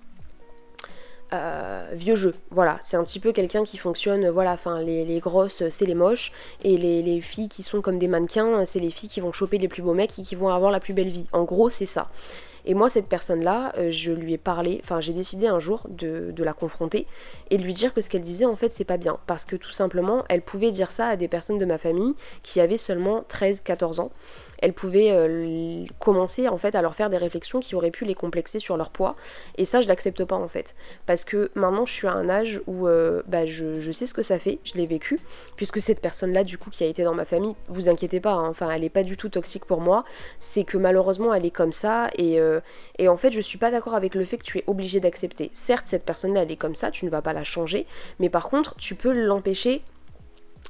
euh, 1.33 1.89
vieux 1.93 2.15
jeu. 2.15 2.35
Voilà, 2.51 2.77
c'est 2.81 2.97
un 2.97 3.03
petit 3.03 3.19
peu 3.19 3.31
quelqu'un 3.31 3.63
qui 3.63 3.77
fonctionne, 3.77 4.29
voilà, 4.29 4.53
enfin 4.53 4.81
les, 4.81 5.19
grosses 5.19 5.67
c'est 5.69 5.85
les 5.85 5.95
moches 5.95 6.31
et 6.63 6.77
les, 6.77 7.21
filles 7.21 7.49
qui 7.49 7.63
sont 7.63 7.81
comme 7.81 7.99
des 7.99 8.07
mannequins, 8.07 8.65
c'est 8.65 8.79
les 8.79 8.89
filles 8.89 9.09
qui 9.09 9.19
vont 9.19 9.31
choper 9.31 9.57
les 9.57 9.67
plus 9.67 9.81
beaux 9.81 9.93
mecs 9.93 10.17
et 10.19 10.21
qui 10.21 10.35
vont 10.35 10.49
avoir 10.49 10.71
la 10.71 10.79
plus 10.79 10.93
belle 10.93 11.09
vie. 11.09 11.25
En 11.31 11.43
gros, 11.43 11.69
c'est 11.69 11.85
ça. 11.85 12.09
Et 12.65 12.73
moi, 12.73 12.89
cette 12.89 13.07
personne-là, 13.07 13.73
euh, 13.77 13.91
je 13.91 14.11
lui 14.11 14.33
ai 14.33 14.37
parlé, 14.37 14.81
enfin 14.83 14.99
j'ai 14.99 15.13
décidé 15.13 15.47
un 15.47 15.59
jour 15.59 15.85
de, 15.89 16.31
de, 16.31 16.43
la 16.43 16.53
confronter 16.53 17.07
et 17.49 17.57
de 17.57 17.63
lui 17.63 17.73
dire 17.73 17.93
que 17.93 18.01
ce 18.01 18.09
qu'elle 18.09 18.21
disait, 18.21 18.45
en 18.45 18.57
fait, 18.57 18.71
c'est 18.71 18.83
pas 18.83 18.97
bien. 18.97 19.17
Parce 19.25 19.45
que 19.45 19.55
tout 19.55 19.71
simplement, 19.71 20.25
elle 20.27 20.41
pouvait 20.41 20.71
dire 20.71 20.91
ça 20.91 21.07
à 21.07 21.15
des 21.15 21.29
personnes 21.29 21.59
de 21.59 21.65
ma 21.65 21.77
famille 21.77 22.13
qui 22.43 22.59
avaient 22.59 22.77
seulement 22.77 23.23
13-14 23.29 24.01
ans 24.01 24.11
elle 24.59 24.73
pouvait 24.73 25.11
euh, 25.11 25.85
commencer 25.99 26.47
en 26.47 26.57
fait 26.57 26.75
à 26.75 26.81
leur 26.81 26.95
faire 26.95 27.09
des 27.09 27.17
réflexions 27.17 27.59
qui 27.59 27.75
auraient 27.75 27.91
pu 27.91 28.05
les 28.05 28.15
complexer 28.15 28.59
sur 28.59 28.77
leur 28.77 28.89
poids. 28.89 29.15
Et 29.57 29.65
ça, 29.65 29.81
je 29.81 29.87
l'accepte 29.87 30.23
pas 30.23 30.35
en 30.35 30.47
fait. 30.47 30.75
Parce 31.05 31.23
que 31.23 31.51
maintenant, 31.55 31.85
je 31.85 31.93
suis 31.93 32.07
à 32.07 32.13
un 32.13 32.29
âge 32.29 32.61
où 32.67 32.87
euh, 32.87 33.21
bah, 33.27 33.45
je, 33.45 33.91
sais 33.91 34.05
ce 34.05 34.13
que 34.13 34.21
ça 34.21 34.39
fait, 34.39 34.59
je 34.63 34.73
l'ai 34.75 34.85
vécu, 34.85 35.19
puisque 35.55 35.81
cette 35.81 36.01
personne-là, 36.01 36.43
du 36.43 36.57
coup, 36.57 36.69
qui 36.69 36.83
a 36.83 36.87
été 36.87 37.03
dans 37.03 37.13
ma 37.13 37.25
famille, 37.25 37.55
vous 37.67 37.89
inquiétez 37.89 38.19
pas, 38.19 38.33
hein, 38.33 38.49
enfin, 38.49 38.69
elle 38.69 38.83
est 38.83 38.89
pas 38.89 39.03
du 39.03 39.17
tout 39.17 39.29
toxique 39.29 39.65
pour 39.65 39.81
moi, 39.81 40.03
c'est 40.39 40.63
que 40.63 40.77
malheureusement, 40.77 41.33
elle 41.33 41.45
est 41.45 41.51
comme 41.51 41.71
ça, 41.71 42.09
et, 42.15 42.39
euh, 42.39 42.59
et 42.97 43.07
en 43.07 43.17
fait, 43.17 43.31
je 43.31 43.41
suis 43.41 43.57
pas 43.57 43.71
d'accord 43.71 43.95
avec 43.95 44.15
le 44.15 44.25
fait 44.25 44.37
que 44.37 44.43
tu 44.43 44.59
es 44.59 44.63
obligé 44.67 44.99
d'accepter. 44.99 45.49
Certes, 45.53 45.87
cette 45.87 46.03
personne-là, 46.03 46.43
elle 46.43 46.51
est 46.51 46.57
comme 46.57 46.75
ça, 46.75 46.91
tu 46.91 47.05
ne 47.05 47.09
vas 47.09 47.21
pas 47.21 47.33
la 47.33 47.43
changer, 47.43 47.85
mais 48.19 48.29
par 48.29 48.49
contre, 48.49 48.75
tu 48.75 48.95
peux 48.95 49.11
l'empêcher 49.11 49.81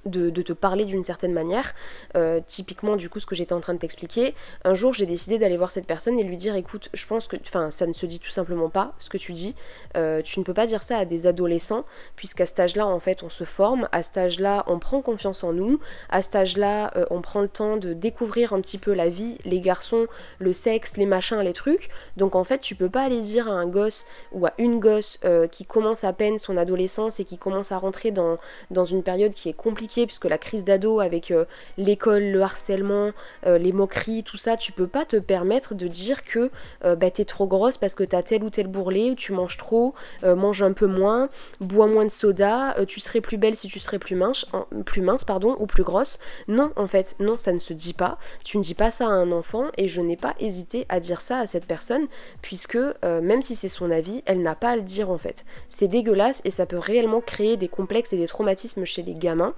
de, 0.08 0.30
te 0.42 0.54
parler 0.54 0.86
d'une 0.86 1.04
certaine 1.04 1.34
manière. 1.34 1.74
Euh, 2.16 2.40
typiquement, 2.46 2.96
du 2.96 3.10
coup, 3.10 3.20
ce 3.20 3.26
que 3.26 3.36
j'étais 3.36 3.54
en 3.54 3.60
train 3.60 3.74
de 3.74 3.80
t'expliquer, 3.80 4.36
un 4.64 4.74
jour 4.74 4.94
j'ai 4.94 5.06
décidé 5.06 5.38
d'aller 5.38 5.58
voir 5.58 5.72
cette 5.72 5.86
personne 5.86 6.20
et 6.20 6.24
lui 6.24 6.38
dire 6.38 6.56
écoute, 6.56 6.90
je 6.94 7.06
pense 7.06 7.28
que, 7.28 7.38
ça 7.70 7.86
ne 7.86 7.94
se 7.94 8.06
dit 8.06 8.20
tout 8.20 8.30
simplement 8.30 8.70
pas 8.70 8.94
ce 9.00 9.10
que 9.10 9.18
tu 9.18 9.34
dis. 9.34 9.56
Euh, 9.96 10.22
tu 10.22 10.40
ne 10.40 10.46
peux 10.46 10.54
pas 10.54 10.66
dire 10.66 10.84
ça 10.84 10.98
à 10.98 11.06
des 11.06 11.28
adolescents, 11.28 11.84
puisqu'à 12.16 12.46
cet 12.46 12.60
âge-là, 12.60 12.88
en 12.88 13.00
fait, 13.00 13.24
on 13.24 13.30
se 13.30 13.44
forme, 13.44 13.88
à 13.92 14.04
cet 14.04 14.18
âge-là, 14.18 14.64
on 14.68 14.80
prend 14.80 15.02
confiance 15.02 15.44
en 15.44 15.54
nous, 15.54 15.80
à 16.10 16.22
cet 16.22 16.36
âge-là, 16.36 16.92
euh, 16.96 17.06
on 17.10 17.22
prend 17.22 17.42
le 17.42 17.50
temps 17.50 17.78
de 17.78 17.94
découvrir 17.94 18.54
un 18.54 18.62
petit 18.62 18.78
peu 18.78 18.94
la 18.94 19.10
vie, 19.10 19.38
les 19.46 19.62
garçons, 19.62 20.08
le 20.40 20.54
sexe, 20.54 20.98
les 20.98 21.06
machins, 21.06 21.40
les 21.40 21.54
trucs. 21.54 21.90
Donc, 22.16 22.36
en 22.36 22.44
fait, 22.44 22.60
tu 22.60 22.76
peux 22.76 22.90
pas 22.90 23.04
aller 23.04 23.22
dire 23.22 23.50
à 23.50 23.52
un 23.52 23.66
gosse 23.66 24.06
ou 24.32 24.46
à 24.46 24.54
une 24.58 24.80
gosse 24.80 25.20
qui 25.52 25.66
commence 25.66 26.04
à 26.04 26.14
peine 26.14 26.38
son 26.40 26.58
adolescence 26.58 27.20
et 27.20 27.26
qui 27.26 27.38
commence 27.38 27.72
à 27.72 27.78
rentrer 27.78 28.12
dans, 28.12 28.38
dans 28.72 28.86
une 28.86 29.04
période 29.04 29.34
qui 29.34 29.50
est 29.50 29.54
compliquée 29.54 29.97
puisque 30.06 30.26
la 30.26 30.38
crise 30.38 30.64
d'ado 30.64 31.00
avec 31.00 31.32
euh, 31.32 31.46
l'école, 31.78 32.24
le 32.24 32.42
harcèlement, 32.42 33.12
euh, 33.46 33.58
les 33.58 33.72
moqueries, 33.72 34.24
tout 34.24 34.38
ça, 34.38 34.58
tu 34.58 34.72
peux 34.72 34.88
pas 34.88 35.06
te 35.06 35.18
permettre 35.18 35.76
de 35.76 35.88
dire 35.88 36.24
que 36.24 36.52
euh, 36.86 36.96
bah, 36.96 37.10
t'es 37.10 37.26
trop 37.26 37.48
grosse 37.48 37.78
parce 37.78 37.96
que 37.96 38.04
t'as 38.04 38.22
tel 38.22 38.44
ou 38.44 38.50
tel 38.50 38.68
bourrelet, 38.68 39.12
ou 39.12 39.16
tu 39.16 39.32
manges 39.32 39.58
trop, 39.58 39.94
mange 40.24 40.62
un 40.62 40.74
peu 40.74 40.88
moins, 40.88 41.30
bois 41.60 41.88
moins 41.88 42.06
de 42.06 42.12
soda, 42.12 42.76
tu 42.88 43.00
serais 43.00 43.22
plus 43.22 43.38
belle 43.38 43.56
si 43.56 43.68
tu 43.68 43.80
serais 43.80 44.00
plus 44.00 44.16
mince, 44.16 44.46
plus 44.86 45.02
mince 45.02 45.24
pardon, 45.24 45.56
ou 45.60 45.66
plus 45.66 45.84
grosse. 45.84 46.20
Non, 46.48 46.72
en 46.76 46.88
fait, 46.88 47.16
non, 47.20 47.38
ça 47.38 47.52
ne 47.52 47.60
se 47.60 47.74
dit 47.74 47.94
pas. 47.94 48.18
Tu 48.44 48.58
ne 48.58 48.64
dis 48.64 48.74
pas 48.74 48.92
ça 48.92 49.06
à 49.06 49.12
un 49.12 49.32
enfant 49.32 49.66
et 49.78 49.88
je 49.88 50.02
n'ai 50.02 50.18
pas 50.18 50.36
hésité 50.40 50.86
à 50.90 51.00
dire 51.00 51.22
ça 51.22 51.40
à 51.40 51.48
cette 51.48 51.66
personne 51.66 52.08
puisque 52.42 52.78
même 53.04 53.42
si 53.42 53.56
c'est 53.56 53.70
son 53.70 53.92
avis, 53.92 54.24
elle 54.26 54.42
n'a 54.42 54.56
pas 54.56 54.72
à 54.72 54.76
le 54.76 54.82
dire 54.82 55.10
en 55.10 55.18
fait. 55.18 55.46
C'est 55.70 55.88
dégueulasse 55.88 56.42
et 56.44 56.52
ça 56.52 56.66
peut 56.66 56.78
réellement 56.78 57.22
créer 57.22 57.58
des 57.58 57.68
complexes 57.68 58.14
et 58.14 58.18
des 58.18 58.28
traumatismes 58.28 58.86
chez 58.86 59.04
les 59.04 59.14
gamins 59.14 59.54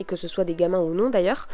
et 0.00 0.04
que 0.04 0.16
ce 0.16 0.28
soit 0.28 0.44
des 0.44 0.54
gamins 0.54 0.80
ou 0.80 0.94
non 0.94 1.10
d'ailleurs, 1.10 1.48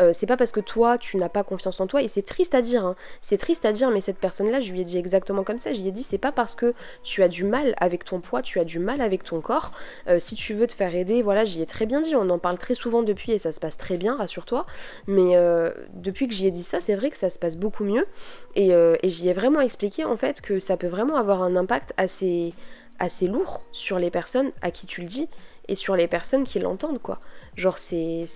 euh, 0.00 0.10
c'est 0.12 0.26
pas 0.26 0.36
parce 0.36 0.52
que 0.52 0.60
toi 0.60 0.98
tu 0.98 1.16
n'as 1.16 1.28
pas 1.28 1.44
confiance 1.44 1.80
en 1.80 1.86
toi, 1.86 2.02
et 2.02 2.08
c'est 2.08 2.22
triste 2.22 2.54
à 2.54 2.62
dire, 2.62 2.84
hein. 2.84 2.96
c'est 3.20 3.38
triste 3.38 3.64
à 3.64 3.72
dire, 3.72 3.90
mais 3.90 4.00
cette 4.00 4.18
personne-là, 4.18 4.60
je 4.60 4.72
lui 4.72 4.80
ai 4.80 4.84
dit 4.84 4.98
exactement 4.98 5.44
comme 5.44 5.58
ça, 5.58 5.72
je 5.72 5.80
lui 5.80 5.88
ai 5.88 5.92
dit 5.92 6.02
c'est 6.02 6.18
pas 6.18 6.32
parce 6.32 6.54
que 6.54 6.74
tu 7.02 7.22
as 7.22 7.28
du 7.28 7.44
mal 7.44 7.74
avec 7.78 8.04
ton 8.04 8.20
poids, 8.20 8.42
tu 8.42 8.60
as 8.60 8.64
du 8.64 8.78
mal 8.78 9.00
avec 9.00 9.24
ton 9.24 9.40
corps, 9.40 9.72
euh, 10.08 10.18
si 10.18 10.34
tu 10.34 10.54
veux 10.54 10.66
te 10.66 10.74
faire 10.74 10.94
aider, 10.94 11.22
voilà, 11.22 11.44
j'y 11.44 11.62
ai 11.62 11.66
très 11.66 11.86
bien 11.86 12.00
dit, 12.00 12.14
on 12.16 12.28
en 12.30 12.38
parle 12.38 12.58
très 12.58 12.74
souvent 12.74 13.02
depuis 13.02 13.32
et 13.32 13.38
ça 13.38 13.52
se 13.52 13.60
passe 13.60 13.76
très 13.76 13.96
bien, 13.96 14.16
rassure-toi, 14.16 14.66
mais 15.06 15.36
euh, 15.36 15.70
depuis 15.94 16.28
que 16.28 16.34
j'y 16.34 16.46
ai 16.46 16.50
dit 16.50 16.62
ça, 16.62 16.80
c'est 16.80 16.94
vrai 16.94 17.10
que 17.10 17.16
ça 17.16 17.30
se 17.30 17.38
passe 17.38 17.56
beaucoup 17.56 17.84
mieux, 17.84 18.06
et, 18.56 18.70
et 18.70 19.08
j'y 19.08 19.28
ai 19.28 19.32
vraiment 19.32 19.60
expliqué 19.60 20.04
en 20.04 20.16
fait 20.16 20.40
que 20.40 20.58
ça 20.58 20.76
peut 20.76 20.86
vraiment 20.86 21.16
avoir 21.16 21.42
un 21.42 21.56
impact 21.56 21.92
assez, 21.96 22.52
assez 22.98 23.26
lourd 23.26 23.62
sur 23.72 23.98
les 23.98 24.10
personnes 24.10 24.52
à 24.62 24.70
qui 24.70 24.86
tu 24.86 25.00
le 25.00 25.06
dis, 25.06 25.28
et 25.68 25.74
sur 25.74 25.96
les 25.96 26.06
personnes 26.06 26.44
qui 26.44 26.58
l'entendent 26.58 27.00
quoi. 27.00 27.20
Genre 27.56 27.78
c'est, 27.78 28.26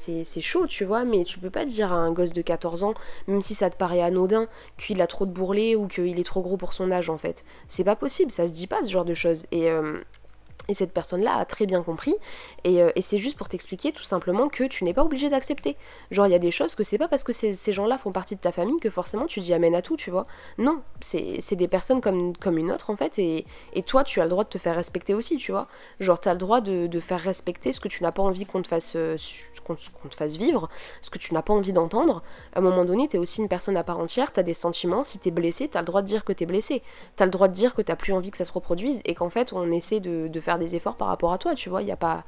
chaud 0.40 0.66
tu 0.66 0.84
vois, 0.84 1.04
mais 1.04 1.24
tu 1.24 1.38
peux 1.38 1.50
pas 1.50 1.64
dire 1.64 1.92
à 1.92 1.96
un 1.96 2.12
gosse 2.12 2.32
de 2.32 2.42
14 2.42 2.84
ans, 2.84 2.94
même 3.26 3.40
si 3.40 3.54
ça 3.54 3.70
te 3.70 3.76
paraît 3.76 4.02
anodin, 4.02 4.46
qu'il 4.76 5.00
a 5.02 5.06
trop 5.06 5.26
de 5.26 5.32
bourrelets 5.32 5.76
ou 5.76 5.86
qu'il 5.86 6.18
est 6.18 6.24
trop 6.24 6.42
gros 6.42 6.56
pour 6.56 6.72
son 6.72 6.90
âge 6.90 7.10
en 7.10 7.18
fait. 7.18 7.44
C'est 7.68 7.84
pas 7.84 7.96
possible, 7.96 8.30
ça 8.30 8.46
se 8.46 8.52
dit 8.52 8.66
pas 8.66 8.82
ce 8.82 8.90
genre 8.90 9.04
de 9.04 9.14
choses. 9.14 9.46
Et, 9.50 9.70
euh, 9.70 10.00
et 10.68 10.74
cette 10.74 10.92
personne-là 10.92 11.34
a 11.34 11.44
très 11.44 11.66
bien 11.66 11.82
compris. 11.82 12.14
Euh, 12.66 12.92
et, 12.94 13.00
c'est 13.00 13.18
juste 13.18 13.38
pour 13.38 13.48
t'expliquer 13.48 13.92
tout 13.92 14.02
simplement 14.02 14.48
que 14.48 14.64
tu 14.64 14.84
n'es 14.84 14.92
pas 14.92 15.02
obligé 15.02 15.30
d'accepter. 15.30 15.76
Genre, 16.10 16.26
il 16.26 16.30
y 16.30 16.34
a 16.34 16.38
des 16.38 16.50
choses 16.50 16.74
que 16.74 16.84
c'est 16.84 16.98
pas 16.98 17.08
parce 17.08 17.24
que 17.24 17.32
ces, 17.32 17.72
gens-là 17.72 17.96
font 17.96 18.12
partie 18.12 18.36
de 18.36 18.40
ta 18.40 18.52
famille 18.52 18.78
que 18.78 18.90
forcément 18.90 19.26
tu 19.26 19.40
dis 19.40 19.54
amène 19.54 19.74
à 19.74 19.82
tout, 19.82 19.96
tu 19.96 20.10
vois. 20.10 20.26
Non, 20.58 20.82
c'est 21.00 21.56
des 21.56 21.68
personnes 21.68 22.00
comme, 22.00 22.36
comme 22.36 22.58
une 22.58 22.70
autre 22.70 22.90
en 22.90 22.96
fait. 22.96 23.18
Et, 23.18 23.46
toi, 23.86 24.04
tu 24.04 24.20
as 24.20 24.24
le 24.24 24.30
droit 24.30 24.44
de 24.44 24.50
te 24.50 24.58
faire 24.58 24.74
respecter 24.74 25.14
aussi, 25.14 25.36
tu 25.38 25.52
vois. 25.52 25.68
Genre, 26.00 26.20
tu 26.20 26.28
as 26.28 26.32
le 26.32 26.38
droit 26.38 26.60
de, 26.60 27.00
faire 27.00 27.20
respecter 27.20 27.72
ce 27.72 27.80
que 27.80 27.88
tu 27.88 28.02
n'as 28.02 28.12
pas 28.12 28.22
envie 28.22 28.44
qu'on 28.44 28.60
te, 28.60 28.68
fasse, 28.68 28.94
euh, 28.96 29.16
fasse 30.10 30.36
vivre, 30.36 30.68
ce 31.00 31.10
que 31.10 31.18
tu 31.18 31.32
n'as 31.32 31.42
pas 31.42 31.54
envie 31.54 31.72
d'entendre. 31.72 32.22
À 32.54 32.58
un 32.58 32.62
moment 32.62 32.84
donné, 32.84 33.08
tu 33.08 33.16
es 33.16 33.18
aussi 33.18 33.40
une 33.40 33.48
personne 33.48 33.76
à 33.76 33.84
part 33.84 34.00
entière, 34.00 34.32
tu 34.32 34.40
as 34.40 34.42
des 34.42 34.52
sentiments. 34.52 35.04
Si 35.04 35.18
tu 35.20 35.28
es 35.28 35.30
blessé, 35.30 35.68
tu 35.68 35.78
as 35.78 35.80
le 35.80 35.86
droit 35.86 36.02
de 36.02 36.06
dire 36.06 36.24
que 36.24 36.32
tu 36.32 36.42
es 36.42 36.46
blessé. 36.46 36.82
Tu 37.16 37.22
as 37.22 37.26
le 37.26 37.30
droit 37.30 37.48
de 37.48 37.54
dire 37.54 37.74
que 37.74 37.82
tu 37.82 37.94
plus 37.96 38.12
envie 38.12 38.30
que 38.30 38.36
ça 38.36 38.44
se 38.44 38.52
reproduise 38.52 39.00
et 39.04 39.14
qu'en 39.14 39.30
fait, 39.30 39.52
on 39.52 39.70
essaie 39.70 40.00
de, 40.00 40.28
de 40.28 40.40
faire 40.40 40.57
des 40.58 40.76
efforts 40.76 40.96
par 40.96 41.08
rapport 41.08 41.32
à 41.32 41.38
toi, 41.38 41.54
tu 41.54 41.68
vois. 41.68 41.82
Il 41.82 41.86
n'y 41.86 41.92
a, 41.92 41.96
pas, 41.96 42.24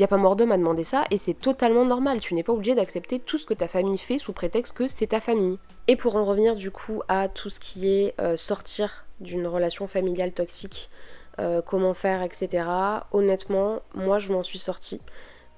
a 0.00 0.06
pas 0.06 0.16
mort 0.16 0.36
d'homme 0.36 0.52
à 0.52 0.58
demander 0.58 0.84
ça 0.84 1.04
et 1.10 1.18
c'est 1.18 1.34
totalement 1.34 1.84
normal. 1.84 2.20
Tu 2.20 2.34
n'es 2.34 2.42
pas 2.42 2.52
obligé 2.52 2.74
d'accepter 2.74 3.18
tout 3.18 3.38
ce 3.38 3.46
que 3.46 3.54
ta 3.54 3.68
famille 3.68 3.98
fait 3.98 4.18
sous 4.18 4.32
prétexte 4.32 4.76
que 4.76 4.88
c'est 4.88 5.08
ta 5.08 5.20
famille. 5.20 5.58
Et 5.86 5.96
pour 5.96 6.16
en 6.16 6.24
revenir 6.24 6.56
du 6.56 6.70
coup 6.70 7.02
à 7.08 7.28
tout 7.28 7.50
ce 7.50 7.60
qui 7.60 7.88
est 7.88 8.14
euh, 8.20 8.36
sortir 8.36 9.04
d'une 9.20 9.46
relation 9.46 9.86
familiale 9.86 10.32
toxique, 10.32 10.90
euh, 11.38 11.62
comment 11.62 11.94
faire, 11.94 12.22
etc. 12.22 12.64
Honnêtement, 13.12 13.82
moi 13.94 14.18
je 14.18 14.32
m'en 14.32 14.42
suis 14.42 14.58
sortie. 14.58 15.00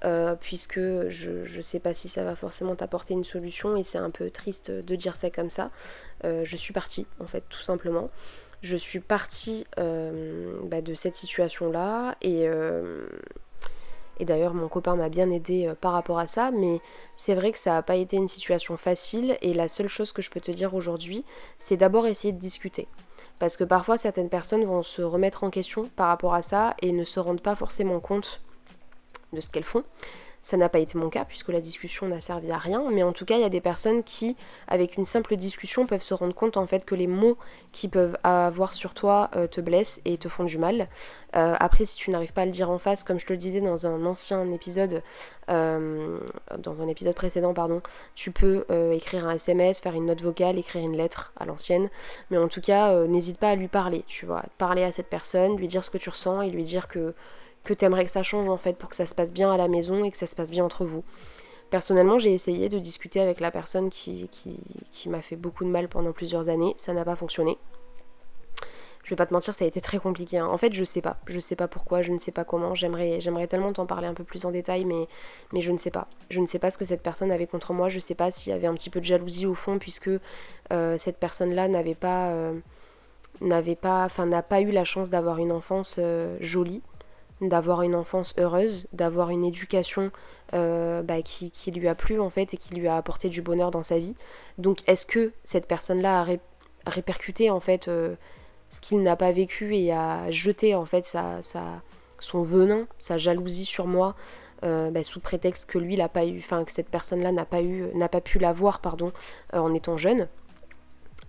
Euh, 0.05 0.35
puisque 0.39 0.79
je 1.09 1.57
ne 1.57 1.61
sais 1.63 1.79
pas 1.79 1.91
si 1.91 2.07
ça 2.07 2.23
va 2.23 2.35
forcément 2.35 2.75
t'apporter 2.75 3.15
une 3.15 3.23
solution 3.23 3.75
et 3.75 3.81
c'est 3.81 3.97
un 3.97 4.11
peu 4.11 4.29
triste 4.29 4.69
de 4.69 4.95
dire 4.95 5.15
ça 5.15 5.31
comme 5.31 5.49
ça. 5.49 5.71
je 6.23 6.55
suis 6.55 6.71
partie 6.71 7.07
en 7.19 7.25
fait 7.25 7.43
tout 7.49 7.63
simplement 7.63 8.11
je 8.61 8.77
suis 8.77 8.99
partie 8.99 9.65
euh, 9.79 10.59
bah, 10.63 10.81
de 10.81 10.93
cette 10.93 11.15
situation-là 11.15 12.15
et, 12.21 12.47
euh, 12.47 13.07
et 14.19 14.25
d'ailleurs 14.25 14.53
mon 14.53 14.67
copain 14.67 14.95
m'a 14.95 15.09
bien 15.09 15.29
aidé 15.29 15.67
euh, 15.67 15.75
par 15.75 15.93
rapport 15.93 16.19
à 16.19 16.27
ça, 16.27 16.51
mais 16.51 16.81
c'est 17.13 17.35
vrai 17.35 17.51
que 17.51 17.59
ça 17.59 17.73
n'a 17.73 17.81
pas 17.81 17.95
été 17.95 18.17
une 18.17 18.27
situation 18.27 18.77
facile 18.77 19.37
et 19.41 19.53
la 19.53 19.67
seule 19.67 19.87
chose 19.87 20.11
que 20.11 20.21
je 20.21 20.31
peux 20.31 20.41
te 20.41 20.51
dire 20.51 20.73
aujourd'hui, 20.73 21.23
c'est 21.57 21.77
d'abord 21.77 22.07
essayer 22.07 22.33
de 22.33 22.39
discuter. 22.39 22.87
Parce 23.39 23.55
que 23.55 23.63
parfois 23.63 23.97
certaines 23.97 24.29
personnes 24.29 24.65
vont 24.65 24.81
se 24.81 25.03
remettre 25.03 25.43
en 25.43 25.51
question 25.51 25.89
par 25.95 26.07
rapport 26.07 26.33
à 26.33 26.41
ça 26.41 26.75
et 26.81 26.91
ne 26.91 27.03
se 27.03 27.19
rendent 27.19 27.41
pas 27.41 27.55
forcément 27.55 27.99
compte 27.99 28.41
de 29.33 29.41
ce 29.41 29.49
qu'elles 29.51 29.63
font. 29.63 29.83
Ça 30.47 30.55
n'a 30.55 30.69
pas 30.69 30.79
été 30.79 30.97
mon 30.97 31.09
cas 31.09 31.25
puisque 31.25 31.49
la 31.49 31.59
discussion 31.59 32.07
n'a 32.07 32.21
servi 32.21 32.51
à 32.51 32.57
rien, 32.57 32.81
mais 32.89 33.03
en 33.03 33.11
tout 33.11 33.25
cas, 33.25 33.35
il 33.35 33.41
y 33.41 33.43
a 33.43 33.49
des 33.49 33.59
personnes 33.59 34.01
qui, 34.01 34.37
avec 34.69 34.95
une 34.95 35.03
simple 35.03 35.35
discussion, 35.35 35.85
peuvent 35.85 36.01
se 36.01 36.13
rendre 36.13 36.33
compte 36.33 36.55
en 36.55 36.65
fait 36.65 36.85
que 36.85 36.95
les 36.95 37.05
mots 37.05 37.37
qu'ils 37.73 37.89
peuvent 37.89 38.17
avoir 38.23 38.73
sur 38.73 38.93
toi 38.93 39.29
euh, 39.35 39.47
te 39.47 39.59
blessent 39.59 39.99
et 40.05 40.17
te 40.17 40.29
font 40.29 40.45
du 40.45 40.57
mal. 40.57 40.87
Euh, 41.35 41.57
après, 41.59 41.83
si 41.83 41.97
tu 41.97 42.11
n'arrives 42.11 42.31
pas 42.31 42.43
à 42.43 42.45
le 42.45 42.51
dire 42.51 42.71
en 42.71 42.79
face, 42.79 43.03
comme 43.03 43.19
je 43.19 43.25
te 43.25 43.33
le 43.33 43.37
disais 43.37 43.59
dans 43.59 43.87
un 43.87 44.05
ancien 44.05 44.49
épisode, 44.53 45.03
euh, 45.49 46.17
dans 46.57 46.81
un 46.81 46.87
épisode 46.87 47.15
précédent, 47.15 47.53
pardon, 47.53 47.81
tu 48.15 48.31
peux 48.31 48.63
écrire 48.93 49.27
un 49.27 49.31
SMS, 49.31 49.81
faire 49.81 49.95
une 49.95 50.05
note 50.05 50.21
vocale, 50.21 50.57
écrire 50.57 50.81
une 50.81 50.95
lettre 50.95 51.33
à 51.37 51.43
l'ancienne, 51.43 51.89
mais 52.31 52.37
en 52.37 52.47
tout 52.47 52.61
cas, 52.61 53.05
n'hésite 53.05 53.37
pas 53.37 53.49
à 53.49 53.55
lui 53.57 53.67
parler, 53.67 54.05
tu 54.07 54.25
vois, 54.25 54.43
parler 54.57 54.83
à 54.83 54.93
cette 54.93 55.07
personne, 55.07 55.57
lui 55.57 55.67
dire 55.67 55.83
ce 55.83 55.89
que 55.89 55.97
tu 55.97 56.09
ressens 56.09 56.41
et 56.41 56.49
lui 56.49 56.63
dire 56.63 56.87
que 56.87 57.13
que 57.63 57.73
t'aimerais 57.73 58.05
que 58.05 58.11
ça 58.11 58.23
change 58.23 58.47
en 58.49 58.57
fait 58.57 58.77
pour 58.77 58.89
que 58.89 58.95
ça 58.95 59.05
se 59.05 59.15
passe 59.15 59.33
bien 59.33 59.51
à 59.51 59.57
la 59.57 59.67
maison 59.67 60.03
et 60.03 60.11
que 60.11 60.17
ça 60.17 60.25
se 60.25 60.35
passe 60.35 60.51
bien 60.51 60.63
entre 60.63 60.85
vous. 60.85 61.03
Personnellement, 61.69 62.17
j'ai 62.17 62.33
essayé 62.33 62.69
de 62.69 62.79
discuter 62.79 63.19
avec 63.19 63.41
la 63.41 63.51
personne 63.51 63.89
qui, 63.89 64.29
qui, 64.29 65.09
m'a 65.09 65.21
fait 65.21 65.35
beaucoup 65.35 65.65
de 65.65 65.69
mal 65.69 65.89
pendant 65.89 66.13
plusieurs 66.13 66.47
années. 66.47 66.73
Ça 66.77 66.93
n'a 66.93 67.03
pas 67.03 67.17
fonctionné. 67.17 67.57
Je 69.03 69.09
vais 69.09 69.17
pas 69.17 69.25
te 69.25 69.33
mentir, 69.33 69.53
ça 69.53 69.65
a 69.65 69.67
été 69.67 69.81
très 69.81 69.99
compliqué. 69.99 70.37
Hein. 70.37 70.47
En 70.47 70.57
fait, 70.57 70.73
je 70.73 70.83
sais 70.85 71.01
pas. 71.01 71.17
Je 71.27 71.39
sais 71.39 71.57
pas 71.57 71.67
pourquoi, 71.67 72.01
je 72.01 72.13
ne 72.13 72.19
sais 72.19 72.31
pas 72.31 72.45
comment. 72.45 72.73
J'aimerais, 72.73 73.19
j'aimerais 73.19 73.47
tellement 73.47 73.73
t'en 73.73 73.85
parler 73.85 74.07
un 74.07 74.13
peu 74.13 74.23
plus 74.23 74.45
en 74.45 74.51
détail, 74.51 74.85
mais, 74.85 75.07
mais 75.51 75.59
je 75.59 75.71
ne 75.73 75.77
sais 75.77 75.91
pas. 75.91 76.07
Je 76.29 76.39
ne 76.39 76.45
sais 76.45 76.59
pas 76.59 76.71
ce 76.71 76.77
que 76.77 76.85
cette 76.85 77.01
personne 77.01 77.31
avait 77.31 77.47
contre 77.47 77.73
moi. 77.73 77.89
Je 77.89 77.99
sais 77.99 78.15
pas 78.15 78.31
s'il 78.31 78.51
y 78.51 78.55
avait 78.55 78.67
un 78.67 78.73
petit 78.73 78.89
peu 78.89 79.01
de 79.01 79.05
jalousie 79.05 79.45
au 79.45 79.53
fond, 79.53 79.77
puisque 79.77 80.09
euh, 80.71 80.97
cette 80.97 81.17
personne-là 81.17 81.67
n'avait 81.67 81.95
pas. 81.95 82.29
Euh, 82.29 82.53
n'avait 83.39 83.75
pas, 83.75 84.03
enfin 84.05 84.25
n'a 84.25 84.41
pas 84.41 84.61
eu 84.61 84.71
la 84.71 84.83
chance 84.83 85.11
d'avoir 85.11 85.37
une 85.37 85.51
enfance 85.51 85.97
euh, 85.99 86.37
jolie 86.39 86.81
d'avoir 87.41 87.83
une 87.83 87.95
enfance 87.95 88.33
heureuse, 88.37 88.87
d'avoir 88.93 89.29
une 89.29 89.45
éducation 89.45 90.11
euh, 90.53 91.01
bah, 91.01 91.21
qui, 91.21 91.51
lui 91.71 91.87
a 91.87 91.95
plu 91.95 92.19
en 92.19 92.29
fait 92.29 92.53
et 92.53 92.57
qui 92.57 92.75
lui 92.75 92.87
a 92.87 92.97
apporté 92.97 93.29
du 93.29 93.41
bonheur 93.41 93.71
dans 93.71 93.83
sa 93.83 93.99
vie. 93.99 94.15
Donc 94.57 94.79
est-ce 94.87 95.05
que 95.05 95.31
cette 95.43 95.67
personne-là 95.67 96.21
a 96.21 96.89
répercuté 96.89 97.49
en 97.49 97.59
fait 97.59 97.87
euh, 97.87 98.15
ce 98.69 98.81
qu'il 98.81 99.03
n'a 99.03 99.15
pas 99.15 99.31
vécu 99.31 99.75
et 99.75 99.91
a 99.91 100.31
jeté 100.31 100.73
en 100.73 100.85
fait 100.85 101.05
sa, 101.05 101.39
son 102.19 102.43
venin, 102.43 102.87
sa 102.97 103.17
jalousie 103.17 103.65
sur 103.65 103.85
moi 103.85 104.15
euh, 104.63 104.89
bah, 104.89 105.03
sous 105.03 105.19
prétexte 105.19 105.69
que 105.69 105.77
lui 105.77 105.95
l'a 105.95 106.09
pas 106.09 106.25
eu, 106.25 106.39
enfin 106.39 106.63
que 106.63 106.71
cette 106.71 106.89
personne-là 106.89 107.31
n'a 107.31 107.45
pas 107.45 107.61
eu, 107.61 107.85
n'a 107.93 108.09
pas 108.09 108.21
pu 108.21 108.39
l'avoir 108.39 108.79
pardon 108.79 109.11
en 109.53 109.73
étant 109.73 109.97
jeune? 109.97 110.27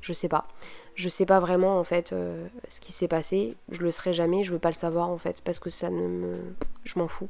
Je 0.01 0.13
sais 0.13 0.29
pas. 0.29 0.47
Je 0.99 1.09
sais 1.09 1.27
pas 1.27 1.39
vraiment 1.39 1.79
en 1.79 1.85
fait 1.85 2.13
euh, 2.13 2.49
ce 2.67 2.81
qui 2.81 2.91
s'est 2.91 3.07
passé. 3.07 3.55
Je 3.71 3.83
le 3.83 3.93
serai 3.93 4.13
jamais, 4.13 4.43
je 4.43 4.51
veux 4.51 4.59
pas 4.59 4.71
le 4.71 4.75
savoir 4.75 5.11
en 5.11 5.17
fait 5.17 5.41
parce 5.43 5.61
que 5.61 5.71
ça 5.71 5.91
ne 5.91 6.09
me. 6.09 6.39
Je 6.83 6.99
m'en 6.99 7.07
fous. 7.07 7.29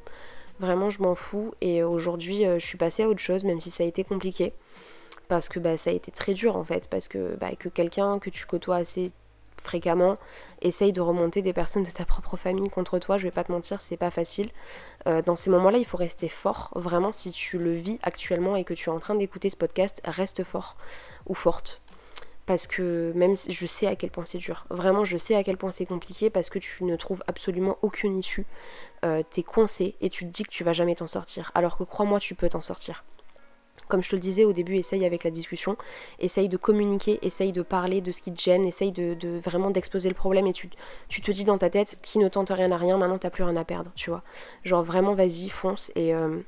Vraiment, 0.59 0.89
je 0.89 1.03
m'en 1.03 1.15
fous. 1.15 1.53
Et 1.61 1.83
aujourd'hui, 1.83 2.47
euh, 2.47 2.59
je 2.59 2.65
suis 2.65 2.79
passée 2.79 3.03
à 3.03 3.11
autre 3.11 3.21
chose, 3.21 3.45
même 3.45 3.61
si 3.61 3.71
ça 3.71 3.85
a 3.85 3.87
été 3.87 4.05
compliqué. 4.05 4.55
Parce 5.29 5.51
que 5.51 5.59
bah, 5.59 5.77
ça 5.77 5.91
a 5.91 5.93
été 5.93 6.11
très 6.11 6.33
dur 6.33 6.57
en 6.57 6.65
fait. 6.65 6.89
Parce 6.89 7.09
que, 7.09 7.37
bah, 7.37 7.51
que 7.59 7.69
quelqu'un 7.69 8.19
que 8.19 8.31
tu 8.31 8.47
côtoies 8.47 8.77
assez 8.77 9.13
fréquemment 9.63 10.17
essaye 10.63 10.95
de 10.95 11.03
remonter 11.03 11.43
des 11.43 11.53
personnes 11.53 11.83
de 11.83 11.91
ta 11.91 12.07
propre 12.07 12.39
famille 12.39 12.71
contre 12.71 12.99
toi, 12.99 13.19
je 13.19 13.25
vais 13.25 13.31
pas 13.31 13.45
te 13.45 13.53
mentir, 13.53 13.83
c'est 13.83 13.99
pas 13.99 14.11
facile. 14.11 14.49
Euh, 15.07 15.21
dans 15.21 15.37
ces 15.37 15.51
moments-là, 15.51 15.77
il 15.77 15.85
faut 15.85 15.99
rester 15.99 16.31
fort. 16.31 16.71
Vraiment, 16.75 17.13
si 17.13 17.33
tu 17.33 17.59
le 17.59 17.75
vis 17.75 17.99
actuellement 18.03 18.57
et 18.57 18.65
que 18.65 18.73
tu 18.73 18.89
es 18.89 18.93
en 18.93 18.99
train 18.99 19.15
d'écouter 19.15 19.51
ce 19.51 19.59
podcast, 19.59 20.01
reste 20.07 20.43
fort 20.43 20.79
ou 21.27 21.35
forte 21.35 21.83
parce 22.49 22.67
que 22.67 23.13
même 23.15 23.37
je 23.37 23.67
sais 23.67 23.87
à 23.87 23.95
quel 23.95 24.11
point 24.11 24.25
c'est 24.25 24.39
dur. 24.39 24.65
Vraiment, 24.71 25.05
je 25.05 25.19
sais 25.19 25.35
à 25.35 25.45
quel 25.45 25.59
point 25.59 25.71
c'est 25.71 25.85
compliqué 25.85 26.31
parce 26.31 26.49
que 26.49 26.59
tu 26.59 26.83
ne 26.83 26.97
trouves 26.97 27.23
absolument 27.27 27.77
aucune 27.83 28.17
issue. 28.17 28.47
Euh, 29.05 29.23
t'es 29.29 29.43
coincé 29.43 29.97
et 30.01 30.09
tu 30.09 30.25
te 30.25 30.31
dis 30.31 30.45
que 30.45 30.49
tu 30.49 30.65
vas 30.65 30.73
jamais 30.73 30.95
t'en 30.95 31.07
sortir. 31.07 31.53
Alors 31.55 31.77
que 31.77 31.85
crois-moi, 31.85 32.21
tu 32.21 32.35
peux 32.35 32.49
t'en 32.49 32.63
sortir. 32.63 33.05
Comme 33.89 34.03
je 34.03 34.09
te 34.09 34.17
le 34.17 34.21
disais 34.21 34.47
au 34.47 34.55
début, 34.55 34.77
essaye 34.77 35.05
avec 35.05 35.25
la 35.25 35.31
discussion, 35.31 35.77
essaye 36.21 36.49
de 36.49 36.57
communiquer, 36.57 37.19
essaye 37.21 37.53
de 37.53 37.61
parler 37.61 38.01
de 38.01 38.13
ce 38.13 38.23
qui 38.23 38.33
te 38.33 38.41
gêne, 38.41 38.65
essaye 38.65 38.93
de, 38.93 39.39
vraiment 39.45 39.71
d'exposer 39.71 40.09
le 40.09 40.15
problème 40.15 40.47
et 40.47 40.55
tu, 40.55 40.71
tu, 41.09 41.21
te 41.21 41.31
dis 41.31 41.45
dans 41.45 41.59
ta 41.59 41.69
tête 41.69 41.99
qui 42.03 42.19
ne 42.19 42.29
tente 42.29 42.49
rien 42.49 42.73
à 42.73 42.79
rien, 42.79 42.97
maintenant 42.97 43.19
t'as 43.19 43.31
plus 43.31 43.45
rien 43.45 43.57
à 43.57 43.65
perdre, 43.65 43.91
tu 43.95 44.09
vois. 44.09 44.23
Genre 44.65 44.83
vraiment 44.83 45.13
vas-y, 45.13 45.51
fonce 45.51 45.93
et, 45.97 46.15
euh, 46.15 46.39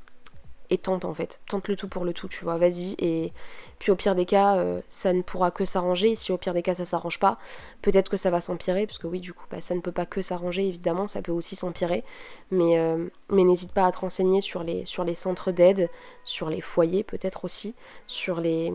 et 0.70 0.78
tente 0.78 1.04
en 1.04 1.14
fait. 1.14 1.40
Tente 1.48 1.68
le 1.68 1.76
tout 1.76 1.88
pour 1.88 2.04
le 2.04 2.12
tout, 2.12 2.28
tu 2.28 2.44
vois, 2.44 2.56
vas-y. 2.56 2.94
Et 2.98 3.32
puis 3.78 3.90
au 3.90 3.96
pire 3.96 4.14
des 4.14 4.24
cas, 4.24 4.56
euh, 4.56 4.80
ça 4.88 5.12
ne 5.12 5.22
pourra 5.22 5.50
que 5.50 5.64
s'arranger. 5.64 6.14
Si 6.14 6.32
au 6.32 6.38
pire 6.38 6.54
des 6.54 6.62
cas 6.62 6.74
ça 6.74 6.84
s'arrange 6.84 7.18
pas, 7.18 7.38
peut-être 7.82 8.08
que 8.08 8.16
ça 8.16 8.30
va 8.30 8.40
s'empirer, 8.40 8.86
parce 8.86 8.98
que 8.98 9.06
oui, 9.06 9.20
du 9.20 9.32
coup, 9.32 9.44
bah, 9.50 9.60
ça 9.60 9.74
ne 9.74 9.80
peut 9.80 9.92
pas 9.92 10.06
que 10.06 10.22
s'arranger, 10.22 10.66
évidemment, 10.66 11.06
ça 11.06 11.22
peut 11.22 11.32
aussi 11.32 11.56
s'empirer. 11.56 12.04
Mais, 12.50 12.78
euh, 12.78 13.08
mais 13.30 13.44
n'hésite 13.44 13.72
pas 13.72 13.84
à 13.84 13.90
te 13.90 13.98
renseigner 13.98 14.40
sur 14.40 14.62
les, 14.62 14.84
sur 14.84 15.04
les 15.04 15.14
centres 15.14 15.50
d'aide, 15.50 15.90
sur 16.24 16.48
les 16.48 16.60
foyers 16.60 17.02
peut-être 17.02 17.44
aussi, 17.44 17.74
sur 18.06 18.40
les 18.40 18.72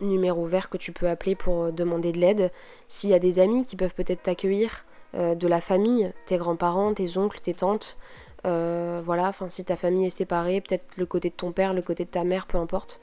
numéros 0.00 0.46
verts 0.46 0.70
que 0.70 0.78
tu 0.78 0.92
peux 0.92 1.08
appeler 1.08 1.34
pour 1.34 1.64
euh, 1.64 1.70
demander 1.72 2.12
de 2.12 2.18
l'aide. 2.18 2.52
S'il 2.86 3.10
y 3.10 3.14
a 3.14 3.18
des 3.18 3.40
amis 3.40 3.64
qui 3.64 3.76
peuvent 3.76 3.94
peut-être 3.94 4.22
t'accueillir, 4.22 4.84
de 5.14 5.46
la 5.46 5.60
famille, 5.60 6.10
tes 6.24 6.38
grands-parents, 6.38 6.94
tes 6.94 7.18
oncles, 7.18 7.38
tes 7.40 7.52
tantes. 7.52 7.98
Euh, 8.44 9.00
voilà, 9.04 9.28
enfin 9.28 9.48
si 9.48 9.64
ta 9.64 9.76
famille 9.76 10.06
est 10.06 10.10
séparée, 10.10 10.60
peut-être 10.60 10.96
le 10.96 11.06
côté 11.06 11.30
de 11.30 11.34
ton 11.34 11.52
père, 11.52 11.74
le 11.74 11.82
côté 11.82 12.04
de 12.04 12.10
ta 12.10 12.24
mère, 12.24 12.46
peu 12.46 12.58
importe. 12.58 13.00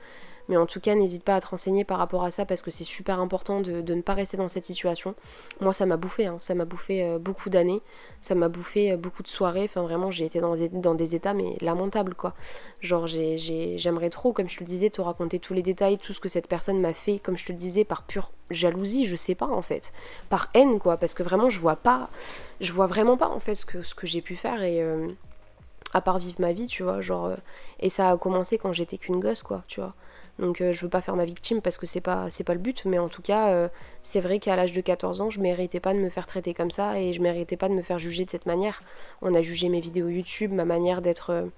Mais 0.50 0.58
en 0.58 0.66
tout 0.66 0.80
cas, 0.80 0.96
n'hésite 0.96 1.24
pas 1.24 1.36
à 1.36 1.42
te 1.42 1.48
renseigner 1.48 1.84
par 1.84 2.00
rapport 2.00 2.24
à 2.24 2.32
ça 2.32 2.44
parce 2.44 2.64
que 2.64 2.72
c'est 2.72 2.84
super 2.84 3.20
important 3.20 3.62
de, 3.62 3.82
ne 3.94 4.02
pas 4.02 4.16
rester 4.16 4.36
dans 4.36 4.50
cette 4.50 4.66
situation. 4.66 5.14
Moi, 5.62 5.74
ça 5.74 5.86
m'a 5.86 5.96
bouffé, 5.96 6.26
hein. 6.26 6.38
ça 6.40 6.56
m'a 6.56 6.66
bouffé 6.66 7.04
euh, 7.04 7.20
beaucoup 7.20 7.52
d'années, 7.52 7.84
ça 8.20 8.34
m'a 8.34 8.50
bouffé 8.50 8.92
euh, 8.92 8.98
beaucoup 8.98 9.22
de 9.22 9.28
soirées. 9.28 9.66
Enfin, 9.66 9.84
vraiment, 9.84 10.10
j'ai 10.10 10.26
été 10.26 10.42
dans 10.42 10.56
des, 10.56 10.68
dans 10.70 10.96
des, 10.96 11.14
états, 11.14 11.36
mais 11.36 11.56
lamentables, 11.62 12.16
quoi. 12.16 12.34
Genre, 12.82 13.06
j'aimerais 13.06 14.10
trop, 14.10 14.34
comme 14.34 14.50
je 14.50 14.58
te 14.58 14.64
le 14.64 14.68
disais, 14.68 14.90
te 14.90 15.02
raconter 15.02 15.38
tous 15.38 15.54
les 15.54 15.62
détails, 15.62 16.00
tout 16.00 16.14
ce 16.14 16.20
que 16.20 16.30
cette 16.30 16.48
personne 16.48 16.82
m'a 16.82 16.94
fait, 16.94 17.20
comme 17.20 17.38
je 17.38 17.46
te 17.46 17.52
le 17.52 17.58
disais, 17.60 17.84
par 17.84 18.02
pure 18.02 18.32
jalousie, 18.50 19.06
je 19.06 19.16
sais 19.16 19.36
pas, 19.36 19.48
en 19.48 19.62
fait. 19.62 19.94
Par 20.30 20.50
haine, 20.56 20.80
quoi, 20.80 20.98
parce 20.98 21.14
que 21.14 21.22
vraiment, 21.22 21.50
je 21.50 21.60
vois 21.60 21.76
pas, 21.76 22.10
je 22.60 22.74
vois 22.74 22.88
vraiment 22.88 23.18
pas, 23.18 23.30
en 23.30 23.40
fait, 23.40 23.54
ce 23.54 23.68
que, 23.68 23.84
ce 23.84 23.94
que 23.94 24.08
j'ai 24.08 24.22
pu 24.22 24.36
faire 24.36 24.64
et 24.64 24.84
à 25.94 26.02
part 26.02 26.20
vivre 26.20 26.40
ma 26.40 26.54
vie, 26.54 26.68
tu 26.68 26.84
vois, 26.84 27.02
genre 27.02 27.26
euh, 27.26 27.36
et 27.80 27.90
ça 27.90 28.12
a 28.12 28.18
commencé 28.18 28.58
quand 28.58 28.74
j'étais 28.74 28.98
qu'une 28.98 29.20
gosse 29.20 29.44
quoi, 29.44 29.64
tu 29.68 29.80
vois. 29.80 29.94
Donc 30.38 30.62
euh, 30.62 30.72
je 30.72 30.82
veux 30.82 30.90
pas 30.90 31.02
faire 31.02 31.16
ma 31.16 31.26
victime 31.26 31.62
parce 31.62 31.78
que 31.78 31.86
c'est 31.86 32.02
pas 32.02 32.30
c'est 32.30 32.44
pas 32.44 32.54
le 32.54 32.60
but, 32.60 32.86
mais 32.86 33.00
en 33.00 33.10
tout 33.10 33.22
cas 33.22 33.50
euh, 33.50 33.68
c'est 34.02 34.22
vrai 34.22 34.40
qu'à 34.40 34.56
l'âge 34.56 34.74
de 34.74 34.82
14 34.82 35.22
ans, 35.22 35.30
je 35.30 35.40
méritais 35.40 35.80
pas 35.80 35.94
de 35.94 36.00
me 36.00 36.10
faire 36.10 36.28
traiter 36.28 36.54
comme 36.54 36.72
ça 36.72 37.00
et 37.00 37.14
je 37.14 37.22
méritais 37.22 37.58
pas 37.58 37.70
de 37.70 37.74
me 37.74 37.82
faire 37.82 38.00
juger 38.00 38.26
de 38.26 38.30
cette 38.30 38.46
manière. 38.46 38.82
On 39.22 39.34
a 39.34 39.42
jugé 39.42 39.70
mes 39.70 39.82
vidéos 39.82 40.10
YouTube, 40.10 40.52
ma 40.52 40.66
manière 40.66 41.02
d'être 41.02 41.50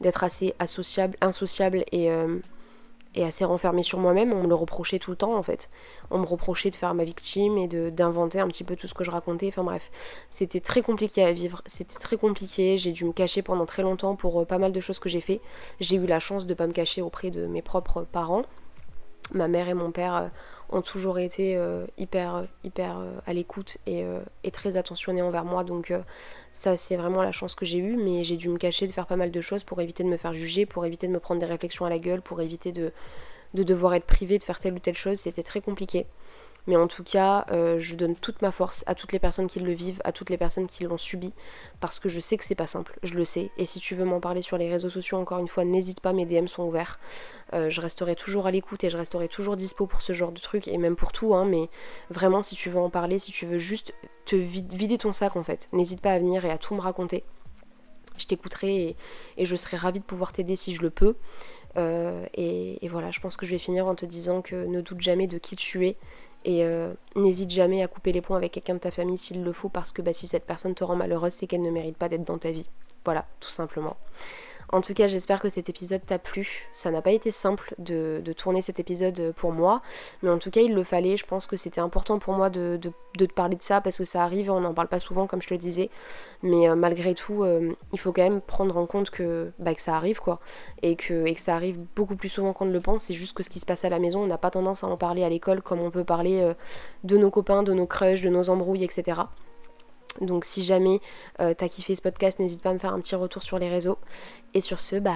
d'être 0.00 0.24
assez 0.24 0.54
insociable 0.58 1.84
et 1.92 2.10
et 3.14 3.24
assez 3.24 3.44
renfermée 3.44 3.82
sur 3.82 3.98
moi-même, 3.98 4.32
on 4.32 4.42
me 4.42 4.48
le 4.48 4.54
reprochait 4.54 4.98
tout 4.98 5.10
le 5.10 5.16
temps 5.16 5.36
en 5.36 5.42
fait. 5.42 5.70
On 6.10 6.18
me 6.18 6.26
reprochait 6.26 6.70
de 6.70 6.76
faire 6.76 6.94
ma 6.94 7.04
victime 7.04 7.58
et 7.58 7.68
d'inventer 7.68 8.40
un 8.40 8.48
petit 8.48 8.64
peu 8.64 8.76
tout 8.76 8.86
ce 8.86 8.94
que 8.94 9.04
je 9.04 9.10
racontais. 9.10 9.48
Enfin 9.48 9.64
bref, 9.64 9.90
c'était 10.28 10.60
très 10.60 10.82
compliqué 10.82 11.22
à 11.24 11.32
vivre, 11.32 11.62
c'était 11.66 11.98
très 11.98 12.16
compliqué. 12.16 12.78
J'ai 12.78 12.92
dû 12.92 13.04
me 13.04 13.12
cacher 13.12 13.42
pendant 13.42 13.66
très 13.66 13.82
longtemps 13.82 14.16
pour 14.16 14.40
euh, 14.40 14.44
pas 14.44 14.58
mal 14.58 14.72
de 14.72 14.80
choses 14.80 14.98
que 14.98 15.08
j'ai 15.08 15.20
fait. 15.20 15.40
J'ai 15.80 15.96
eu 15.96 16.06
la 16.06 16.20
chance 16.20 16.46
de 16.46 16.54
pas 16.54 16.66
me 16.66 16.72
cacher 16.72 17.02
auprès 17.02 17.30
de 17.30 17.46
mes 17.46 17.62
propres 17.62 18.02
parents. 18.02 18.42
Ma 19.34 19.48
mère 19.48 19.68
et 19.68 19.74
mon 19.74 19.90
père 19.90 20.14
euh, 20.14 20.28
ont 20.70 20.82
toujours 20.82 21.18
été 21.18 21.56
euh, 21.56 21.86
hyper, 21.98 22.44
hyper 22.64 22.98
euh, 22.98 23.18
à 23.26 23.32
l'écoute 23.32 23.78
et, 23.86 24.04
et, 24.44 24.50
très 24.50 24.76
attentionnés 24.76 25.22
envers 25.22 25.44
moi. 25.44 25.64
Donc 25.64 25.92
ça, 26.50 26.76
c'est 26.76 26.96
vraiment 26.96 27.22
la 27.22 27.32
chance 27.32 27.54
que 27.54 27.64
j'ai 27.64 27.78
eue. 27.78 27.96
Mais 27.96 28.24
j'ai 28.24 28.36
dû 28.36 28.48
me 28.48 28.58
cacher 28.58 28.86
de 28.86 28.92
faire 28.92 29.06
pas 29.06 29.16
mal 29.16 29.30
de 29.30 29.40
choses 29.40 29.64
pour 29.64 29.80
éviter 29.80 30.02
de 30.02 30.08
me 30.08 30.16
faire 30.16 30.34
juger, 30.34 30.66
pour 30.66 30.84
éviter 30.84 31.06
de 31.06 31.12
me 31.12 31.20
prendre 31.20 31.40
des 31.40 31.46
réflexions 31.46 31.84
à 31.84 31.90
la 31.90 31.98
gueule, 31.98 32.22
pour 32.22 32.40
éviter 32.40 32.72
de, 32.72 32.92
de 33.54 33.62
devoir 33.62 33.94
être 33.94 34.06
privé 34.06 34.38
de 34.38 34.44
faire 34.44 34.58
telle 34.58 34.74
ou 34.74 34.78
telle 34.78 34.96
chose, 34.96 35.18
c'était 35.18 35.42
très 35.42 35.60
compliqué. 35.60 36.06
Mais 36.66 36.76
en 36.76 36.86
tout 36.86 37.02
cas, 37.02 37.44
euh, 37.50 37.80
je 37.80 37.94
donne 37.94 38.14
toute 38.14 38.40
ma 38.40 38.52
force 38.52 38.84
à 38.86 38.94
toutes 38.94 39.12
les 39.12 39.18
personnes 39.18 39.48
qui 39.48 39.58
le 39.58 39.72
vivent, 39.72 40.00
à 40.04 40.12
toutes 40.12 40.30
les 40.30 40.38
personnes 40.38 40.68
qui 40.68 40.84
l'ont 40.84 40.96
subi, 40.96 41.32
parce 41.80 41.98
que 41.98 42.08
je 42.08 42.20
sais 42.20 42.36
que 42.36 42.44
c'est 42.44 42.54
pas 42.54 42.66
simple, 42.66 42.98
je 43.02 43.14
le 43.14 43.24
sais. 43.24 43.50
Et 43.58 43.66
si 43.66 43.80
tu 43.80 43.94
veux 43.94 44.04
m'en 44.04 44.20
parler 44.20 44.42
sur 44.42 44.58
les 44.58 44.70
réseaux 44.70 44.90
sociaux, 44.90 45.18
encore 45.18 45.38
une 45.38 45.48
fois, 45.48 45.64
n'hésite 45.64 46.00
pas, 46.00 46.12
mes 46.12 46.24
DM 46.24 46.46
sont 46.46 46.64
ouverts. 46.64 47.00
Euh, 47.52 47.68
je 47.68 47.80
resterai 47.80 48.14
toujours 48.14 48.46
à 48.46 48.50
l'écoute 48.50 48.84
et 48.84 48.90
je 48.90 48.96
resterai 48.96 49.28
toujours 49.28 49.56
dispo 49.56 49.86
pour 49.86 50.02
ce 50.02 50.12
genre 50.12 50.32
de 50.32 50.40
truc, 50.40 50.68
et 50.68 50.78
même 50.78 50.96
pour 50.96 51.12
tout, 51.12 51.34
hein, 51.34 51.44
mais 51.44 51.68
vraiment, 52.10 52.42
si 52.42 52.54
tu 52.54 52.70
veux 52.70 52.80
en 52.80 52.90
parler, 52.90 53.18
si 53.18 53.32
tu 53.32 53.44
veux 53.44 53.58
juste 53.58 53.92
te 54.24 54.36
vider 54.36 54.98
ton 54.98 55.12
sac 55.12 55.36
en 55.36 55.42
fait, 55.42 55.68
n'hésite 55.72 56.00
pas 56.00 56.12
à 56.12 56.18
venir 56.18 56.44
et 56.44 56.50
à 56.50 56.58
tout 56.58 56.74
me 56.74 56.80
raconter. 56.80 57.24
Je 58.16 58.26
t'écouterai 58.26 58.96
et, 59.36 59.46
je 59.46 59.56
serai 59.56 59.76
ravie 59.76 60.00
de 60.00 60.04
pouvoir 60.04 60.32
t'aider 60.32 60.56
si 60.56 60.74
je 60.74 60.82
le 60.82 60.90
peux. 60.90 61.16
Euh, 61.76 62.26
et, 62.34 62.86
voilà, 62.88 63.10
je 63.10 63.20
pense 63.20 63.36
que 63.36 63.46
je 63.46 63.52
vais 63.52 63.58
finir 63.58 63.86
en 63.86 63.94
te 63.94 64.04
disant 64.04 64.42
que 64.42 64.66
ne 64.66 64.80
doute 64.80 65.00
jamais 65.00 65.26
de 65.26 65.38
qui 65.38 65.56
tu 65.56 65.86
es 65.86 65.96
et 66.44 66.64
euh, 66.64 66.92
n'hésite 67.14 67.50
jamais 67.50 67.82
à 67.82 67.88
couper 67.88 68.12
les 68.12 68.20
ponts 68.20 68.34
avec 68.34 68.52
quelqu'un 68.52 68.74
de 68.74 68.80
ta 68.80 68.90
famille 68.90 69.18
s'il 69.18 69.42
le 69.42 69.52
faut 69.52 69.68
parce 69.68 69.92
que 69.92 70.02
bah, 70.02 70.12
si 70.12 70.26
cette 70.26 70.44
personne 70.44 70.74
te 70.74 70.84
rend 70.84 70.96
malheureuse, 70.96 71.32
c'est 71.32 71.46
qu'elle 71.46 71.62
ne 71.62 71.70
mérite 71.70 71.96
pas 71.96 72.08
d'être 72.08 72.24
dans 72.24 72.38
ta 72.38 72.50
vie. 72.50 72.66
Voilà, 73.04 73.26
tout 73.40 73.50
simplement. 73.50 73.96
En 74.72 74.80
tout 74.80 74.94
cas, 74.94 75.06
j'espère 75.06 75.40
que 75.40 75.50
cet 75.50 75.68
épisode 75.68 76.00
t'a 76.06 76.18
plu. 76.18 76.66
Ça 76.72 76.90
n'a 76.90 77.02
pas 77.02 77.10
été 77.10 77.30
simple 77.30 77.74
de, 77.78 78.22
tourner 78.34 78.62
cet 78.62 78.80
épisode 78.80 79.34
pour 79.36 79.52
moi, 79.52 79.82
mais 80.22 80.30
en 80.30 80.38
tout 80.38 80.50
cas, 80.50 80.62
il 80.62 80.74
le 80.74 80.82
fallait. 80.82 81.18
Je 81.18 81.26
pense 81.26 81.46
que 81.46 81.56
c'était 81.56 81.82
important 81.82 82.18
pour 82.18 82.32
moi 82.32 82.48
de, 82.48 82.80
te 83.18 83.24
parler 83.24 83.56
de 83.56 83.62
ça 83.62 83.82
parce 83.82 83.98
que 83.98 84.04
ça 84.04 84.24
arrive, 84.24 84.50
on 84.50 84.60
n'en 84.60 84.72
parle 84.72 84.88
pas 84.88 84.98
souvent, 84.98 85.26
comme 85.26 85.42
je 85.42 85.48
te 85.48 85.52
le 85.52 85.58
disais. 85.58 85.90
Mais 86.42 86.70
euh, 86.70 86.74
malgré 86.74 87.14
tout, 87.14 87.44
euh, 87.44 87.74
il 87.92 87.98
faut 87.98 88.12
quand 88.12 88.22
même 88.22 88.40
prendre 88.40 88.78
en 88.78 88.86
compte 88.86 89.10
que, 89.10 89.52
bah, 89.58 89.72
ça 89.76 89.94
arrive, 89.94 90.20
quoi. 90.20 90.40
Et 90.80 90.96
que, 90.96 91.26
et 91.26 91.34
que 91.34 91.40
ça 91.40 91.54
arrive 91.54 91.78
beaucoup 91.94 92.16
plus 92.16 92.30
souvent 92.30 92.54
qu'on 92.54 92.64
ne 92.64 92.72
le 92.72 92.80
pense. 92.80 93.04
C'est 93.04 93.14
juste 93.14 93.36
que 93.36 93.42
ce 93.42 93.50
qui 93.50 93.58
se 93.58 93.66
passe 93.66 93.84
à 93.84 93.90
la 93.90 93.98
maison, 93.98 94.22
on 94.22 94.26
n'a 94.26 94.38
pas 94.38 94.50
tendance 94.50 94.84
à 94.84 94.86
en 94.86 94.96
parler 94.96 95.22
à 95.22 95.28
l'école 95.28 95.60
comme 95.60 95.80
on 95.80 95.90
peut 95.90 96.04
parler 96.04 96.40
euh, 96.40 96.54
de 97.04 97.18
nos 97.18 97.30
copains, 97.30 97.62
de 97.62 97.74
nos 97.74 97.86
crushs, 97.86 98.22
de 98.22 98.30
nos 98.30 98.48
embrouilles, 98.48 98.84
etc. 98.84 99.20
Donc 100.20 100.44
si 100.44 100.62
jamais 100.62 101.00
euh, 101.40 101.54
t'as 101.56 101.68
kiffé 101.68 101.94
ce 101.94 102.02
podcast, 102.02 102.38
n'hésite 102.38 102.62
pas 102.62 102.70
à 102.70 102.74
me 102.74 102.78
faire 102.78 102.92
un 102.92 103.00
petit 103.00 103.14
retour 103.14 103.42
sur 103.42 103.58
les 103.58 103.68
réseaux. 103.68 103.98
Et 104.54 104.60
sur 104.60 104.80
ce, 104.80 104.96
bah 104.96 105.12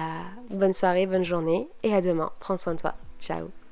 bonne 0.49 0.73
soirée, 0.73 1.05
bonne 1.05 1.23
journée 1.23 1.67
et 1.83 1.93
à 1.93 2.01
demain. 2.01 2.31
Prends 2.39 2.57
soin 2.57 2.73
de 2.73 2.79
toi. 2.79 2.95
Ciao 3.19 3.66